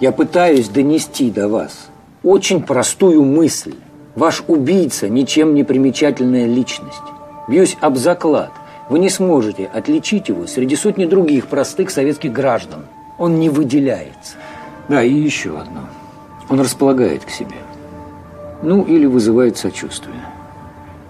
Я 0.00 0.10
пытаюсь 0.10 0.68
донести 0.68 1.30
до 1.30 1.46
вас 1.46 1.88
очень 2.24 2.60
простую 2.60 3.24
мысль. 3.24 3.74
Ваш 4.16 4.42
убийца– 4.48 5.08
ничем 5.08 5.54
не 5.54 5.62
примечательная 5.62 6.46
личность. 6.46 7.02
Бьюсь 7.48 7.76
об 7.80 7.96
заклад. 7.96 8.50
Вы 8.88 8.98
не 8.98 9.08
сможете 9.08 9.66
отличить 9.72 10.28
его 10.28 10.46
среди 10.46 10.74
сотни 10.74 11.06
других 11.06 11.46
простых 11.46 11.90
советских 11.90 12.32
граждан. 12.32 12.86
Он 13.16 13.38
не 13.38 13.48
выделяется. 13.48 14.34
Да, 14.88 15.02
и 15.02 15.14
еще 15.14 15.58
одно. 15.58 15.82
Он 16.48 16.60
располагает 16.60 17.24
к 17.24 17.30
себе. 17.30 17.56
Ну, 18.62 18.82
или 18.82 19.06
вызывает 19.06 19.56
сочувствие. 19.56 20.20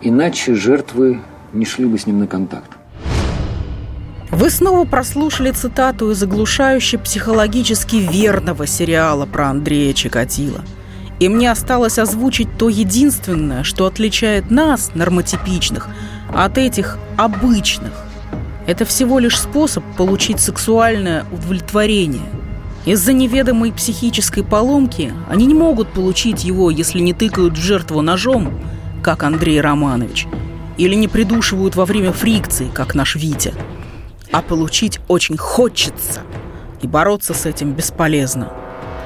Иначе 0.02 0.54
жертвы 0.54 1.20
не 1.54 1.64
шли 1.64 1.86
бы 1.86 1.98
с 1.98 2.06
ним 2.06 2.18
на 2.18 2.26
контакт. 2.26 2.70
Вы 4.32 4.48
снова 4.48 4.86
прослушали 4.86 5.50
цитату 5.50 6.10
из 6.10 6.22
оглушающе 6.22 6.96
психологически 6.96 7.96
верного 7.96 8.66
сериала 8.66 9.26
про 9.26 9.50
Андрея 9.50 9.92
Чикатила. 9.92 10.62
И 11.20 11.28
мне 11.28 11.50
осталось 11.50 11.98
озвучить 11.98 12.48
то 12.56 12.70
единственное, 12.70 13.62
что 13.62 13.84
отличает 13.84 14.50
нас, 14.50 14.92
нормотипичных, 14.94 15.88
от 16.34 16.56
этих 16.56 16.98
обычных. 17.18 17.92
Это 18.66 18.86
всего 18.86 19.18
лишь 19.18 19.38
способ 19.38 19.84
получить 19.98 20.40
сексуальное 20.40 21.26
удовлетворение. 21.30 22.26
Из-за 22.86 23.12
неведомой 23.12 23.70
психической 23.70 24.44
поломки 24.44 25.12
они 25.28 25.44
не 25.44 25.54
могут 25.54 25.92
получить 25.92 26.42
его, 26.42 26.70
если 26.70 27.00
не 27.00 27.12
тыкают 27.12 27.58
в 27.58 27.62
жертву 27.62 28.00
ножом, 28.00 28.60
как 29.02 29.24
Андрей 29.24 29.60
Романович, 29.60 30.26
или 30.78 30.94
не 30.94 31.06
придушивают 31.06 31.76
во 31.76 31.84
время 31.84 32.12
фрикции, 32.12 32.70
как 32.72 32.94
наш 32.94 33.14
Витя– 33.14 33.52
а 34.32 34.40
получить 34.40 34.98
очень 35.08 35.36
хочется, 35.36 36.22
и 36.80 36.88
бороться 36.88 37.34
с 37.34 37.46
этим 37.46 37.72
бесполезно. 37.72 38.52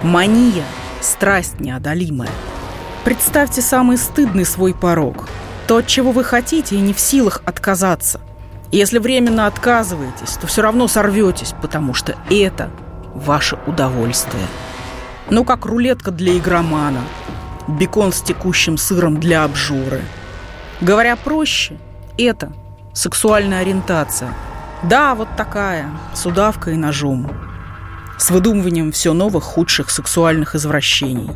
Мания– 0.03 0.65
страсть 1.01 1.61
неодолимая. 1.61 2.31
Представьте 3.05 3.61
самый 3.61 3.99
стыдный 3.99 4.47
свой 4.47 4.73
порог. 4.73 5.29
То, 5.67 5.79
от 5.79 5.87
чего 5.87 6.13
вы 6.13 6.25
хотите 6.25 6.77
и 6.77 6.81
не 6.81 6.95
в 6.95 7.01
силах 7.01 7.43
отказаться. 7.45 8.21
Если 8.73 8.99
временно 8.99 9.47
отказываетесь, 9.47 10.37
то 10.41 10.47
все 10.47 10.63
равно 10.63 10.89
сорветесь, 10.89 11.55
потому 11.61 11.93
что 11.93 12.17
это 12.31 12.71
ваше 13.15 13.59
удовольствие. 13.67 14.47
Ну, 15.29 15.45
как 15.45 15.67
рулетка 15.67 16.13
для 16.13 16.37
игромана, 16.37 17.01
бекон 17.67 18.13
с 18.13 18.23
текущим 18.23 18.79
сыром 18.79 19.19
для 19.19 19.45
обжоры. 19.45 20.03
Говоря 20.81 21.17
проще, 21.17 21.79
это 22.17 22.53
сексуальная 22.93 23.61
ориентация– 23.61 24.33
да, 24.83 25.15
вот 25.15 25.29
такая, 25.37 25.91
с 26.15 26.27
удавкой 26.27 26.75
и 26.75 26.77
ножом. 26.77 27.31
С 28.19 28.31
выдумыванием 28.31 28.93
все 28.93 29.15
новых 29.15 29.45
худших 29.45 29.91
сексуальных 29.91 30.55
извращений. 30.55 31.31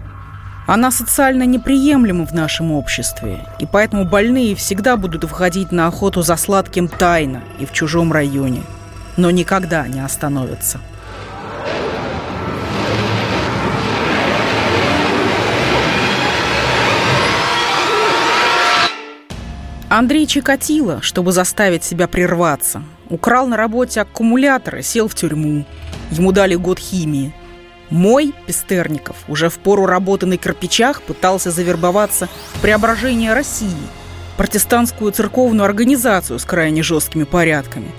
Она 0.66 0.90
социально 0.90 1.44
неприемлема 1.44 2.26
в 2.26 2.32
нашем 2.32 2.70
обществе, 2.70 3.44
и 3.58 3.66
поэтому 3.66 4.04
больные 4.04 4.54
всегда 4.54 4.96
будут 4.96 5.24
входить 5.24 5.72
на 5.72 5.88
охоту 5.88 6.22
за 6.22 6.36
сладким 6.36 6.86
тайно 6.86 7.42
и 7.58 7.66
в 7.66 7.72
чужом 7.72 8.12
районе, 8.12 8.62
но 9.16 9.30
никогда 9.30 9.88
не 9.88 10.00
остановятся. 10.00 10.80
Андрей 19.88 20.28
Чикатило, 20.28 21.02
чтобы 21.02 21.32
заставить 21.32 21.82
себя 21.82 22.06
прерваться, 22.06 22.84
украл 23.10 23.46
на 23.46 23.56
работе 23.56 24.00
аккумулятор 24.00 24.76
и 24.76 24.82
сел 24.82 25.08
в 25.08 25.14
тюрьму. 25.14 25.66
Ему 26.10 26.32
дали 26.32 26.54
год 26.54 26.78
химии. 26.78 27.34
Мой, 27.90 28.32
Пестерников, 28.46 29.16
уже 29.26 29.48
в 29.48 29.58
пору 29.58 29.84
работы 29.84 30.24
на 30.24 30.36
кирпичах 30.36 31.02
пытался 31.02 31.50
завербоваться 31.50 32.28
в 32.54 32.60
преображение 32.60 33.34
России, 33.34 33.68
протестантскую 34.36 35.10
церковную 35.10 35.64
организацию 35.64 36.38
с 36.38 36.44
крайне 36.44 36.84
жесткими 36.84 37.24
порядками, 37.24 37.90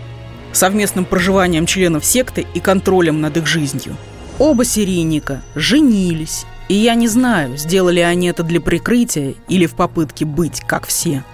совместным 0.53 1.03
проживанием 1.03 1.65
членов 1.65 2.05
секты 2.05 2.47
и 2.53 2.61
контролем 2.61 3.19
над 3.19 3.35
их 3.35 3.45
жизнью. 3.45 3.97
Оба 4.39 4.63
серийника 4.63 5.41
женились, 5.55 6.45
и 6.69 6.73
я 6.73 6.95
не 6.95 7.09
знаю, 7.09 7.57
сделали 7.57 7.99
они 7.99 8.27
это 8.27 8.43
для 8.43 8.61
прикрытия 8.61 9.35
или 9.49 9.65
в 9.65 9.75
попытке 9.75 10.23
быть 10.23 10.61
как 10.65 10.87
все. 10.87 11.25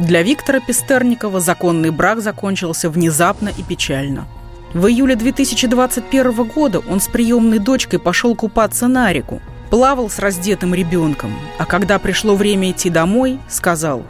Для 0.00 0.22
Виктора 0.22 0.58
Пестерникова 0.58 1.38
законный 1.38 1.90
брак 1.90 2.20
закончился 2.20 2.90
внезапно 2.90 3.50
и 3.56 3.62
печально. 3.62 4.26
В 4.72 4.88
июле 4.88 5.14
2021 5.14 6.32
года 6.48 6.80
он 6.80 7.00
с 7.00 7.06
приемной 7.06 7.60
дочкой 7.60 8.00
пошел 8.00 8.34
купаться 8.34 8.88
на 8.88 9.12
реку, 9.12 9.40
плавал 9.70 10.10
с 10.10 10.18
раздетым 10.18 10.74
ребенком, 10.74 11.32
а 11.58 11.64
когда 11.64 12.00
пришло 12.00 12.34
время 12.34 12.72
идти 12.72 12.90
домой, 12.90 13.38
сказал 13.48 14.02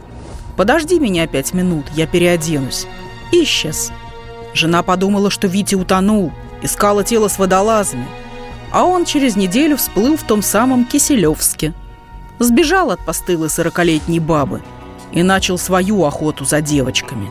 «Подожди 0.57 0.99
меня 0.99 1.27
пять 1.27 1.53
минут, 1.53 1.85
я 1.95 2.07
переоденусь». 2.07 2.87
И 3.31 3.43
исчез. 3.43 3.91
Жена 4.55 4.81
подумала, 4.81 5.29
что 5.29 5.47
Витя 5.47 5.75
утонул, 5.75 6.31
искала 6.63 7.03
тело 7.03 7.27
с 7.27 7.37
водолазами, 7.37 8.07
а 8.71 8.85
он 8.85 9.05
через 9.05 9.35
неделю 9.35 9.77
всплыл 9.77 10.17
в 10.17 10.23
том 10.23 10.41
самом 10.41 10.85
Киселевске. 10.85 11.73
Сбежал 12.39 12.89
от 12.89 13.05
постылой 13.05 13.51
сорокалетней 13.51 14.17
бабы– 14.17 14.63
и 15.11 15.23
начал 15.23 15.57
свою 15.57 16.03
охоту 16.05 16.45
за 16.45 16.61
девочками. 16.61 17.29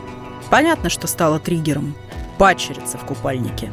Понятно, 0.49 0.89
что 0.89 1.07
стало 1.07 1.39
триггером. 1.39 1.95
Падчерица 2.37 2.97
в 2.97 3.05
купальнике. 3.05 3.71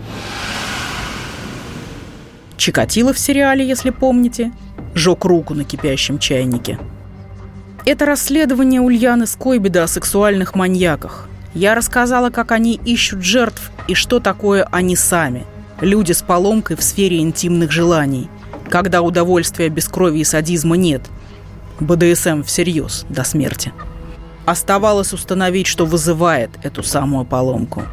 Чикатило 2.57 3.13
в 3.13 3.19
сериале, 3.19 3.67
если 3.67 3.91
помните, 3.91 4.53
жег 4.95 5.25
руку 5.25 5.55
на 5.55 5.65
кипящем 5.65 6.19
чайнике. 6.19 6.79
Это 7.85 8.07
расследование 8.07 8.81
Ульяны 8.81 9.27
Скойбеда 9.27 9.83
о 9.83 9.89
сексуальных 9.89 10.55
маньяках. 10.55 11.29
Я 11.55 11.75
рассказала, 11.75 12.31
как 12.31 12.53
они 12.53 12.81
ищут 12.85 13.23
жертв 13.23 13.73
и 13.89 13.95
что 13.95 14.21
такое 14.21 14.67
они 14.71 14.95
сами. 14.95 15.45
Люди 15.81 16.13
с 16.13 16.23
поломкой 16.23 16.77
в 16.77 16.83
сфере 16.83 17.19
интимных 17.19 17.73
желаний, 17.73 18.29
когда 18.71 19.03
удовольствия 19.03 19.69
без 19.69 19.89
крови 19.89 20.21
и 20.21 20.25
садизма 20.25 20.77
нет. 20.77 21.03
БДСМ 21.81 22.45
всерьез 22.45 23.05
до 23.09 23.25
смерти. 23.25 23.73
Оставалось 24.45 25.13
установить, 25.13 25.67
что 25.67 25.87
вызывает 25.87 26.51
эту 26.63 26.83
самую 26.83 27.25
поломку. 27.25 27.85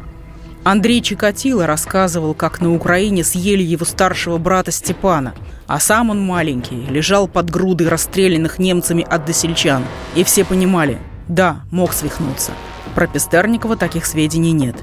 Андрей 0.62 1.00
Чикатило 1.00 1.66
рассказывал, 1.66 2.34
как 2.34 2.60
на 2.60 2.74
Украине 2.74 3.24
съели 3.24 3.62
его 3.62 3.86
старшего 3.86 4.36
брата 4.36 4.70
Степана, 4.70 5.34
а 5.66 5.80
сам 5.80 6.10
он 6.10 6.20
маленький, 6.20 6.84
лежал 6.86 7.28
под 7.28 7.48
грудой 7.50 7.88
расстрелянных 7.88 8.58
немцами 8.58 9.06
односельчан. 9.08 9.84
И 10.14 10.24
все 10.24 10.44
понимали, 10.44 10.98
да, 11.28 11.60
мог 11.70 11.92
свихнуться. 11.92 12.52
Про 12.94 13.06
Пестерникова 13.06 13.76
таких 13.76 14.04
сведений 14.04 14.52
нет. 14.52 14.76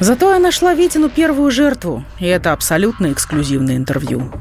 Зато 0.00 0.32
я 0.32 0.38
нашла 0.38 0.74
Витину 0.74 1.10
первую 1.10 1.50
жертву, 1.50 2.04
и 2.18 2.26
это 2.26 2.52
абсолютно 2.52 3.12
эксклюзивное 3.12 3.76
интервью. 3.76 4.32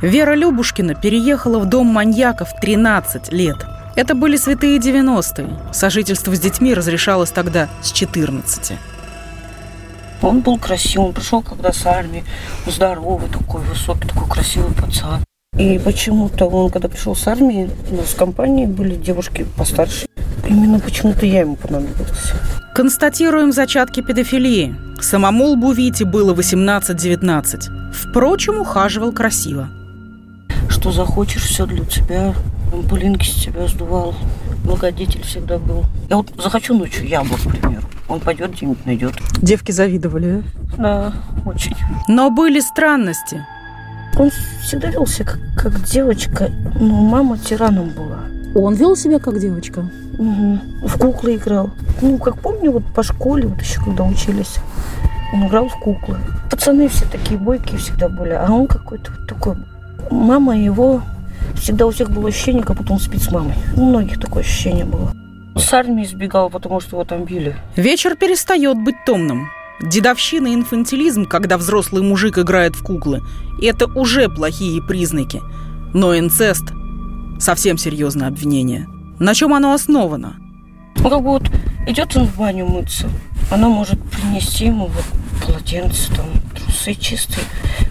Вера 0.00 0.34
Любушкина 0.34 0.94
переехала 0.94 1.58
в 1.58 1.66
дом 1.66 1.86
маньяка 1.86 2.44
в 2.44 2.58
13 2.60 3.32
лет. 3.32 3.66
Это 3.96 4.14
были 4.14 4.36
святые 4.36 4.78
90-е. 4.78 5.72
Сожительство 5.72 6.36
с 6.36 6.38
детьми 6.38 6.74
разрешалось 6.74 7.30
тогда 7.30 7.68
с 7.82 7.92
14. 7.92 8.74
Он 10.20 10.40
был 10.40 10.58
красивый, 10.58 11.08
он 11.08 11.14
пришел 11.14 11.42
когда 11.42 11.72
с 11.72 11.86
армии, 11.86 12.22
здоровый 12.66 13.28
такой, 13.30 13.62
высокий, 13.62 14.06
такой 14.06 14.28
красивый 14.28 14.74
пацан. 14.74 15.24
И 15.58 15.78
почему-то 15.78 16.44
он, 16.46 16.70
когда 16.70 16.88
пришел 16.88 17.16
с 17.16 17.26
армии, 17.26 17.70
у 17.90 17.96
нас 17.96 18.08
в 18.08 18.16
компании 18.16 18.66
были 18.66 18.96
девушки 18.96 19.46
постарше. 19.56 20.06
Именно 20.46 20.78
почему-то 20.78 21.24
я 21.24 21.40
ему 21.40 21.56
понадобилась. 21.56 22.32
Констатируем 22.74 23.52
зачатки 23.52 24.02
педофилии. 24.02 24.76
Самому 25.00 25.46
лбу 25.52 25.72
Вити 25.72 26.04
было 26.04 26.34
18-19. 26.34 27.92
Впрочем, 27.92 28.60
ухаживал 28.60 29.12
красиво. 29.12 29.70
Что 30.68 30.92
захочешь, 30.92 31.44
все 31.44 31.64
для 31.64 31.84
тебя. 31.86 32.34
Он 32.72 32.82
пылинки 32.82 33.26
с 33.26 33.34
тебя 33.34 33.66
сдувал. 33.68 34.14
Благодетель 34.64 35.22
всегда 35.22 35.58
был. 35.58 35.84
Я 36.08 36.16
вот 36.16 36.30
захочу 36.42 36.74
ночью 36.74 37.06
яблок, 37.06 37.40
к 37.40 37.48
примеру. 37.48 37.84
Он 38.08 38.20
пойдет 38.20 38.52
где-нибудь 38.52 38.86
найдет. 38.86 39.14
Девки 39.40 39.72
завидовали, 39.72 40.42
Да, 40.76 41.12
очень. 41.44 41.76
Но 42.08 42.30
были 42.30 42.60
странности. 42.60 43.44
Он 44.18 44.30
всегда 44.62 44.90
вел 44.90 45.06
себя 45.06 45.26
как, 45.26 45.40
как 45.56 45.84
девочка, 45.84 46.50
но 46.80 47.02
мама 47.02 47.38
тираном 47.38 47.90
была. 47.90 48.20
Он 48.54 48.74
вел 48.74 48.96
себя 48.96 49.18
как 49.18 49.38
девочка? 49.38 49.90
Угу. 50.18 50.58
В 50.88 50.98
куклы 50.98 51.36
играл. 51.36 51.70
Ну, 52.00 52.16
как 52.18 52.40
помню, 52.40 52.72
вот 52.72 52.84
по 52.94 53.02
школе, 53.02 53.46
вот 53.46 53.60
еще 53.60 53.82
когда 53.82 54.04
учились, 54.04 54.56
он 55.34 55.46
играл 55.46 55.68
в 55.68 55.78
куклы. 55.78 56.16
Пацаны 56.50 56.88
все 56.88 57.04
такие 57.04 57.38
бойкие 57.38 57.78
всегда 57.78 58.08
были, 58.08 58.32
а 58.32 58.50
он 58.50 58.66
какой-то 58.66 59.12
вот 59.12 59.28
такой. 59.28 59.56
Мама 60.10 60.56
его... 60.56 61.02
Всегда 61.54 61.86
у 61.86 61.90
всех 61.90 62.10
было 62.10 62.28
ощущение, 62.28 62.62
как 62.62 62.76
будто 62.76 62.92
он 62.92 63.00
спит 63.00 63.22
с 63.22 63.30
мамой. 63.30 63.54
У 63.76 63.84
многих 63.84 64.20
такое 64.20 64.42
ощущение 64.42 64.84
было. 64.84 65.12
С 65.56 65.72
армии 65.72 66.04
сбегал, 66.04 66.50
потому 66.50 66.80
что 66.80 66.96
его 66.96 67.04
там 67.04 67.24
били. 67.24 67.56
Вечер 67.76 68.16
перестает 68.16 68.76
быть 68.76 68.96
томным. 69.06 69.48
Дедовщина 69.80 70.48
и 70.48 70.54
инфантилизм, 70.54 71.26
когда 71.26 71.58
взрослый 71.58 72.02
мужик 72.02 72.38
играет 72.38 72.76
в 72.76 72.82
куклы, 72.82 73.22
это 73.62 73.86
уже 73.86 74.28
плохие 74.28 74.82
признаки. 74.82 75.40
Но 75.94 76.16
инцест– 76.18 76.64
совсем 77.38 77.78
серьезное 77.78 78.28
обвинение. 78.28 78.86
На 79.18 79.34
чем 79.34 79.54
оно 79.54 79.72
основано? 79.72 80.36
Ну, 80.96 81.10
как 81.10 81.22
бы 81.22 81.30
вот 81.30 81.50
идет 81.86 82.16
он 82.16 82.26
в 82.26 82.36
баню 82.36 82.66
мыться, 82.66 83.08
она 83.50 83.68
может 83.68 84.02
принести 84.10 84.66
ему 84.66 84.86
вот 84.86 85.04
полотенце, 85.44 86.14
там, 86.14 86.26
трусы 86.66 86.94
чистые, 86.94 87.44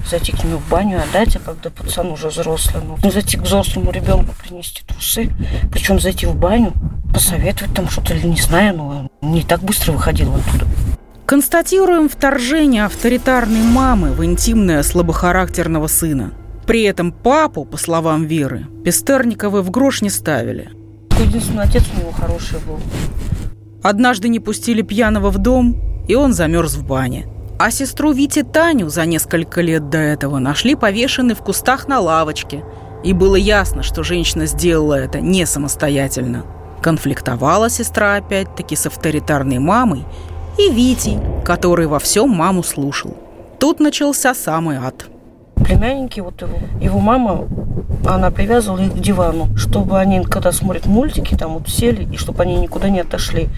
зайти 0.10 0.32
к 0.32 0.44
нему 0.44 0.58
в 0.58 0.70
баню, 0.70 1.02
отдать, 1.02 1.36
а 1.36 1.40
когда 1.40 1.70
пацан 1.70 2.12
уже 2.12 2.28
взрослый, 2.28 2.84
ну, 2.84 3.12
зайти 3.12 3.38
к 3.38 3.42
взрослому 3.42 3.92
ребенку 3.92 4.34
принести 4.44 4.84
трусы, 4.86 5.32
причем 5.72 6.00
зайти 6.00 6.26
в 6.26 6.36
баню, 6.36 6.74
посоветовать 7.14 7.74
там 7.74 7.90
что-то, 7.90 8.14
или 8.14 8.28
не 8.28 8.42
знаю, 8.42 8.76
но 8.76 9.10
не 9.22 9.44
так 9.44 9.62
быстро 9.62 9.94
выходил 9.94 10.34
оттуда. 10.34 10.66
Констатируем 11.26 12.08
вторжение 12.08 12.86
авторитарной 12.86 13.64
мамы 13.64 14.12
в 14.12 14.24
интимное 14.24 14.84
слабохарактерного 14.84 15.88
сына. 15.88 16.34
При 16.68 16.84
этом 16.84 17.12
папу, 17.12 17.66
по 17.66 17.78
словам 17.78 18.26
Веры, 18.26 18.68
Пестерниковы 18.84 19.62
в 19.62 19.72
грош 19.72 20.02
не 20.02 20.10
ставили. 20.10 20.70
Единственный 21.20 21.64
отец 21.64 21.84
у 21.96 22.00
него 22.00 22.12
хороший 22.12 22.60
был. 22.60 22.80
Однажды 23.82 24.30
не 24.30 24.40
пустили 24.40 24.82
пьяного 24.82 25.32
в 25.32 25.38
дом, 25.38 26.04
и 26.08 26.16
он 26.16 26.34
замерз 26.34 26.76
в 26.76 26.86
бане. 26.86 27.28
А 27.58 27.72
сестру 27.72 28.12
Вити 28.12 28.44
Таню 28.44 28.90
за 28.90 29.06
несколько 29.06 29.62
лет 29.62 29.90
до 29.90 29.98
этого 29.98 30.40
нашли 30.40 30.76
повешенной 30.76 31.36
в 31.36 31.40
кустах 31.40 31.88
на 31.88 32.02
лавочке. 32.02 32.66
И 33.04 33.14
было 33.14 33.36
ясно, 33.36 33.82
что 33.82 34.04
женщина 34.04 34.46
сделала 34.46 34.96
это 34.96 35.22
не 35.22 35.46
самостоятельно. 35.46 36.46
Конфликтовала 36.82 37.70
сестра 37.70 38.16
опять-таки 38.16 38.76
с 38.76 38.86
авторитарной 38.88 39.60
мамой 39.60 40.04
и 40.58 40.70
Витей, 40.70 41.20
который 41.46 41.88
во 41.88 42.00
всем 42.00 42.30
маму 42.30 42.62
слушал. 42.62 43.16
Тут 43.60 43.80
начался 43.80 44.34
самый 44.34 44.78
ад. 44.78 45.06
Племянники, 45.66 46.20
вот 46.20 46.40
его, 46.42 46.60
его 46.80 47.00
мама, 47.00 47.48
она 48.06 48.30
привязывала 48.30 48.80
их 48.82 48.94
к 48.94 49.00
дивану, 49.00 49.56
чтобы 49.58 50.00
они, 50.00 50.22
когда 50.22 50.52
смотрят 50.52 50.86
мультики, 50.86 51.36
там 51.36 51.54
вот 51.54 51.68
сели, 51.68 52.08
и 52.14 52.18
чтобы 52.18 52.44
они 52.44 52.56
никуда 52.58 52.90
не 52.90 53.00
отошли. 53.00 53.50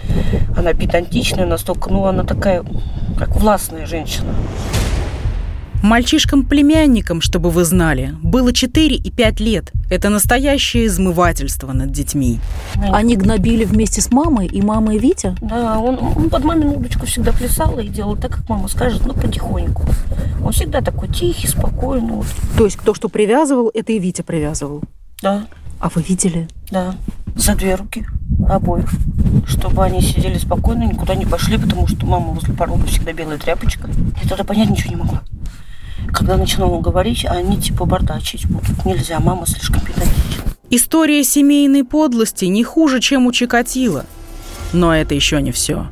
Она 0.55 0.73
педантичная 0.73 1.45
настолько, 1.45 1.89
ну, 1.91 2.05
она 2.05 2.23
такая, 2.23 2.63
как 3.17 3.35
властная 3.35 3.85
женщина. 3.85 4.33
Мальчишкам-племянникам, 5.83 7.21
чтобы 7.21 7.49
вы 7.49 7.63
знали, 7.63 8.15
было 8.21 8.51
4 8.51 8.95
и 8.95 9.11
5 9.11 9.39
лет. 9.39 9.71
Это 9.89 10.09
настоящее 10.09 10.87
измывательство 10.87 11.71
над 11.71 11.91
детьми. 11.91 12.39
Они 12.75 13.15
гнобили 13.15 13.63
вместе 13.63 14.01
с 14.01 14.11
мамой 14.11 14.47
и 14.47 14.61
мамой 14.61 14.97
Витя? 14.97 15.35
Да, 15.41 15.79
он, 15.79 15.99
он 15.99 16.29
под 16.29 16.43
мамину 16.43 16.77
удочку 16.77 17.05
всегда 17.05 17.31
плясал 17.31 17.79
и 17.79 17.87
делал 17.87 18.15
так, 18.15 18.31
как 18.31 18.49
мама 18.49 18.67
скажет, 18.67 19.05
но 19.05 19.13
потихоньку. 19.13 19.83
Он 20.43 20.51
всегда 20.51 20.81
такой 20.81 21.07
тихий, 21.09 21.47
спокойный. 21.47 22.13
Вот. 22.13 22.27
То 22.57 22.65
есть 22.65 22.77
кто 22.77 22.93
что 22.93 23.07
привязывал, 23.07 23.71
это 23.73 23.93
и 23.93 23.99
Витя 23.99 24.23
привязывал? 24.23 24.81
Да. 25.21 25.47
А 25.79 25.89
вы 25.89 26.01
видели? 26.01 26.47
Да, 26.71 26.95
за 27.35 27.55
две 27.55 27.75
руки 27.75 28.05
обоих, 28.49 28.89
чтобы 29.45 29.83
они 29.83 30.01
сидели 30.01 30.37
спокойно, 30.37 30.83
никуда 30.83 31.15
не 31.15 31.25
пошли, 31.25 31.57
потому 31.57 31.87
что 31.87 32.05
мама 32.05 32.33
возле 32.33 32.53
порога 32.53 32.85
всегда 32.87 33.13
белая 33.13 33.37
тряпочка. 33.37 33.89
Я 34.23 34.29
тогда 34.29 34.43
понять 34.43 34.69
ничего 34.69 34.89
не 34.89 34.95
могла. 34.95 35.21
Когда 36.17 36.35
начинала 36.35 36.81
говорить, 36.81 37.27
они 37.29 37.57
типа 37.57 37.85
бардачить 37.85 38.47
будут. 38.47 38.85
Нельзя, 38.85 39.19
мама 39.19 39.45
слишком 39.45 39.81
педагогична. 39.81 40.45
История 40.71 41.23
семейной 41.23 41.83
подлости 41.83 42.45
не 42.45 42.63
хуже, 42.63 42.99
чем 43.01 43.27
у 43.27 43.31
Чикатила. 43.31 44.03
Но 44.73 44.95
это 44.95 45.13
еще 45.13 45.39
не 45.43 45.51
все. 45.51 45.85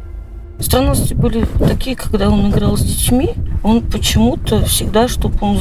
Странности 0.59 1.13
были 1.13 1.45
такие, 1.59 1.95
когда 1.95 2.31
он 2.31 2.49
играл 2.49 2.75
с 2.75 2.81
детьми, 2.81 3.35
он 3.65 3.81
почему-то 3.81 4.63
всегда, 4.65 5.07
чтобы 5.07 5.37
он 5.41 5.59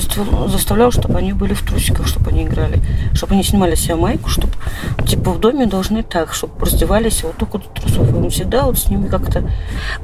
заставлял, 0.49 0.93
чтобы 0.93 1.19
они 1.19 1.33
были 1.33 1.55
в 1.55 1.63
трусиках, 1.63 2.07
чтобы 2.07 2.31
они 2.31 2.43
играли, 2.43 2.79
чтобы 3.15 3.33
они 3.33 3.43
снимали 3.43 3.77
себе 3.77 3.95
майку, 3.95 4.29
чтобы 4.29 4.53
типа 5.07 5.31
в 5.31 5.41
доме 5.41 5.65
должны 5.65 6.03
так, 6.03 6.35
чтобы 6.35 6.53
раздевались 6.61 7.23
вот 7.23 7.39
только 7.39 7.59
до 7.59 7.65
трусов. 7.65 8.11
И 8.11 8.15
он 8.15 8.29
всегда 8.29 8.67
вот 8.67 8.79
с 8.79 8.91
ними 8.91 9.09
как-то 9.09 9.51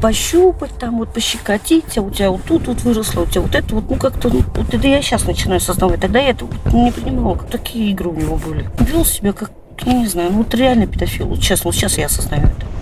пощупать, 0.01 0.71
там 0.79 0.97
вот 0.97 1.13
пощекотить, 1.13 1.99
а 1.99 2.01
у 2.01 2.11
тебя 2.11 2.31
вот 2.31 2.43
тут 2.45 2.69
вот 2.69 2.81
выросло, 2.81 3.21
у 3.21 3.27
тебя 3.27 3.43
вот 3.43 3.55
это 3.55 3.75
вот, 3.75 3.91
ну 3.91 3.97
как-то, 3.97 4.31
ну, 4.31 4.43
вот 4.55 4.73
это 4.73 4.89
я 4.89 5.03
сейчас 5.03 5.27
начинаю 5.27 5.59
осознавать, 5.59 6.01
тогда 6.01 6.21
я 6.21 6.31
это 6.31 6.47
вот 6.47 6.73
не 6.73 6.93
понимала, 6.93 7.35
как 7.35 7.51
такие 7.51 7.91
игры 7.91 8.09
у 8.09 8.15
него 8.15 8.37
были. 8.37 8.71
Вел 8.79 9.05
себя 9.05 9.35
как, 9.35 9.51
я 9.85 9.93
не 9.93 10.07
знаю, 10.07 10.31
ну 10.31 10.39
вот 10.39 10.55
реально 10.55 10.87
педофил, 10.87 11.27
вот 11.27 11.41
честно, 11.41 11.69
вот 11.69 11.75
сейчас 11.75 11.99
я 11.99 12.07
осознаю 12.07 12.45
это. 12.45 12.80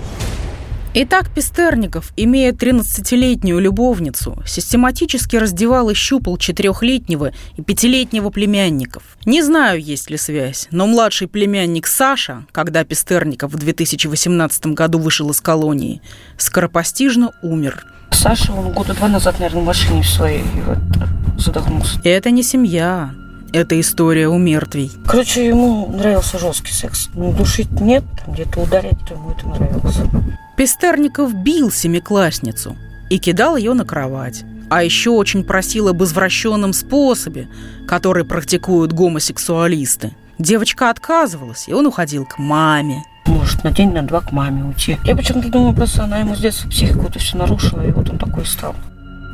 Итак, 1.01 1.31
Пестерников, 1.33 2.13
имея 2.17 2.51
13-летнюю 2.51 3.61
любовницу, 3.61 4.43
систематически 4.45 5.37
раздевал 5.37 5.91
и 5.91 5.95
щупал 5.95 6.37
четырехлетнего 6.39 7.31
и 7.57 7.63
пятилетнего 7.63 8.31
племянников. 8.31 9.05
Не 9.25 9.41
знаю, 9.43 9.81
есть 9.81 10.11
ли 10.11 10.17
связь, 10.17 10.67
но 10.73 10.89
младший 10.89 11.29
племянник 11.29 11.87
Саша, 11.87 12.47
когда 12.51 12.83
Пестерников 12.83 13.53
в 13.53 13.59
2018 13.59 14.67
году 14.75 14.99
вышел 14.99 15.31
из 15.31 15.41
колонии, 15.41 16.03
скоропостижно 16.37 17.31
умер. 17.43 17.87
Саша, 18.11 18.53
он 18.53 18.73
года 18.73 18.93
два 18.93 19.07
назад, 19.07 19.39
наверное, 19.39 19.63
в 19.63 19.67
машине 19.67 20.03
в 20.03 20.09
своей 20.09 20.43
вот, 20.67 20.79
задохнулся. 21.39 22.01
Это 22.03 22.33
не 22.33 22.43
семья, 22.43 23.15
это 23.53 23.79
история 23.79 24.27
у 24.27 24.37
мертвей. 24.37 24.91
Короче, 25.07 25.47
ему 25.47 25.87
нравился 25.97 26.41
жесткий 26.41 26.73
секс. 26.73 27.09
Ну, 27.15 27.33
душить 27.33 27.71
нет, 27.81 28.03
где-то 28.27 28.59
ударять, 28.59 28.99
ему 29.09 29.31
это 29.31 29.47
нравилось. 29.47 29.99
Пестерников 30.59 31.35
бил 31.35 31.71
семиклассницу 31.71 32.77
и 33.11 33.19
кидал 33.19 33.57
ее 33.57 33.75
на 33.75 33.85
кровать. 33.85 34.43
А 34.69 34.83
еще 34.83 35.11
очень 35.11 35.45
просил 35.45 35.87
об 35.87 36.03
извращенном 36.03 36.73
способе, 36.73 37.47
который 37.87 38.25
практикуют 38.25 38.93
гомосексуалисты. 38.93 40.17
Девочка 40.41 40.91
отказывалась, 40.91 41.69
и 41.69 41.73
он 41.73 41.87
уходил 41.87 42.27
к 42.27 42.39
маме. 42.39 43.05
Может, 43.27 43.63
на 43.63 43.71
день, 43.71 43.93
на 43.93 44.03
два 44.03 44.21
к 44.21 44.33
маме 44.33 44.65
уйти. 44.65 44.99
Я 45.05 45.15
почему-то 45.15 45.49
думаю, 45.49 45.77
просто 45.77 46.03
она 46.03 46.19
ему 46.19 46.35
с 46.35 46.41
детства 46.41 46.69
психику 46.69 47.07
это 47.07 47.21
все 47.21 47.39
нарушила, 47.39 47.87
и 47.87 47.93
вот 47.93 48.11
он 48.11 48.19
такой 48.19 48.45
стал. 48.45 48.75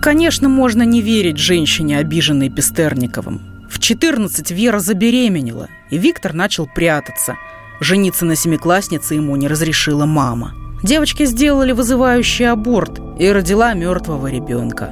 Конечно, 0.03 0.51
можно 0.51 0.83
не 0.83 1.01
верить 1.01 1.39
женщине, 1.39 1.97
обиженной 2.01 2.51
Пестерниковым. 2.51 3.67
В 3.71 3.81
14 3.81 4.51
Вера 4.51 4.79
забеременела, 4.79 5.69
и 5.89 5.97
Виктор 5.97 6.35
начал 6.35 6.67
прятаться. 6.67 7.37
Жениться 7.81 8.27
на 8.27 8.37
семикласснице 8.37 9.15
ему 9.15 9.35
не 9.37 9.49
разрешила 9.49 10.05
мама. 10.05 10.53
Девочке 10.85 11.25
сделали 11.25 11.73
вызывающий 11.73 12.47
аборт 12.47 13.01
и 13.19 13.33
родила 13.33 13.73
мертвого 13.73 14.27
ребенка. 14.27 14.91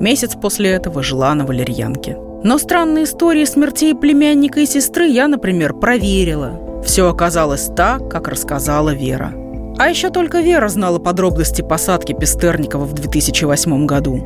Месяц 0.00 0.34
после 0.34 0.70
этого 0.70 1.04
жила 1.04 1.32
на 1.36 1.46
валерьянке. 1.46 2.16
Но 2.42 2.58
странные 2.58 3.04
истории 3.04 3.44
смертей 3.44 3.94
племянника 3.94 4.58
и 4.58 4.66
сестры 4.66 5.06
я, 5.06 5.28
например, 5.28 5.74
проверила. 5.74 6.82
Все 6.84 7.08
оказалось 7.08 7.70
так, 7.76 8.10
как 8.10 8.26
рассказала 8.26 8.92
Вера. 8.92 9.32
А 9.78 9.88
еще 9.88 10.10
только 10.10 10.40
Вера 10.40 10.68
знала 10.68 10.98
подробности 10.98 11.62
посадки 11.62 12.14
Пестерникова 12.14 12.84
в 12.84 12.94
2008 12.94 13.86
году. 13.86 14.16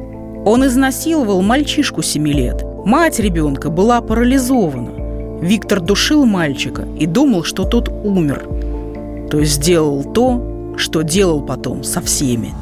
Он 0.46 0.64
изнасиловал 0.64 1.42
мальчишку 1.42 2.00
7 2.00 2.26
лет. 2.28 2.64
Мать 2.86 3.20
ребенка 3.20 3.68
была 3.68 4.00
парализована. 4.00 5.42
Виктор 5.42 5.82
душил 5.82 6.24
мальчика 6.24 6.86
и 6.98 7.04
думал, 7.04 7.44
что 7.44 7.64
тот 7.64 7.90
умер. 7.90 8.48
То 9.30 9.40
есть 9.40 9.52
сделал 9.52 10.04
то, 10.04 10.51
что 10.76 11.02
делал 11.02 11.40
потом 11.40 11.84
со 11.84 12.00
всеми. 12.00 12.54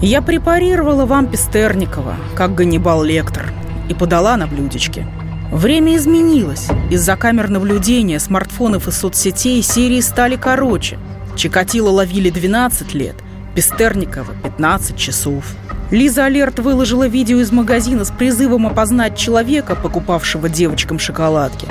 Я 0.00 0.20
препарировала 0.20 1.06
вам 1.06 1.28
Пестерникова, 1.28 2.16
как 2.34 2.54
Ганнибал 2.54 3.02
Лектор, 3.02 3.52
и 3.88 3.94
подала 3.94 4.36
на 4.36 4.46
блюдечке. 4.46 5.06
Время 5.50 5.96
изменилось. 5.96 6.68
Из-за 6.90 7.16
камер 7.16 7.48
наблюдения, 7.48 8.18
смартфонов 8.18 8.88
и 8.88 8.90
соцсетей 8.90 9.62
серии 9.62 10.00
стали 10.00 10.36
короче. 10.36 10.98
Чикатило 11.36 11.90
ловили 11.90 12.28
12 12.28 12.92
лет, 12.94 13.14
Пестерникова 13.54 14.34
15 14.42 14.96
часов. 14.96 15.44
Лиза 15.90 16.24
Алерт 16.24 16.58
выложила 16.58 17.06
видео 17.06 17.40
из 17.40 17.52
магазина 17.52 18.04
с 18.04 18.10
призывом 18.10 18.66
опознать 18.66 19.16
человека, 19.16 19.76
покупавшего 19.76 20.48
девочкам 20.48 20.98
шоколадки. 20.98 21.66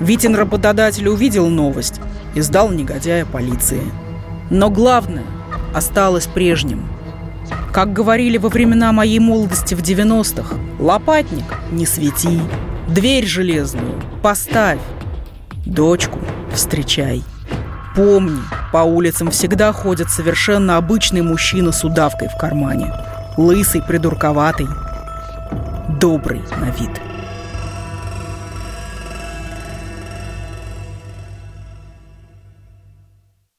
Витин 0.00 0.34
работодатель 0.34 1.08
увидел 1.08 1.48
новость 1.48 2.00
и 2.36 2.40
сдал 2.42 2.70
негодяя 2.70 3.24
полиции. 3.24 3.82
Но 4.50 4.70
главное 4.70 5.24
осталось 5.74 6.26
прежним. 6.26 6.86
Как 7.72 7.92
говорили 7.92 8.36
во 8.36 8.50
времена 8.50 8.92
моей 8.92 9.18
молодости 9.18 9.74
в 9.74 9.80
90-х, 9.80 10.54
лопатник 10.78 11.44
не 11.72 11.86
свети. 11.86 12.40
Дверь 12.88 13.26
железную 13.26 14.00
поставь. 14.22 14.78
Дочку 15.64 16.20
встречай. 16.52 17.24
Помни, 17.94 18.40
по 18.70 18.78
улицам 18.78 19.30
всегда 19.30 19.72
ходят 19.72 20.10
совершенно 20.10 20.76
обычный 20.76 21.22
мужчина 21.22 21.72
с 21.72 21.82
удавкой 21.84 22.28
в 22.28 22.38
кармане. 22.38 22.92
Лысый, 23.38 23.82
придурковатый, 23.82 24.68
добрый 25.98 26.42
на 26.60 26.70
вид. 26.70 26.90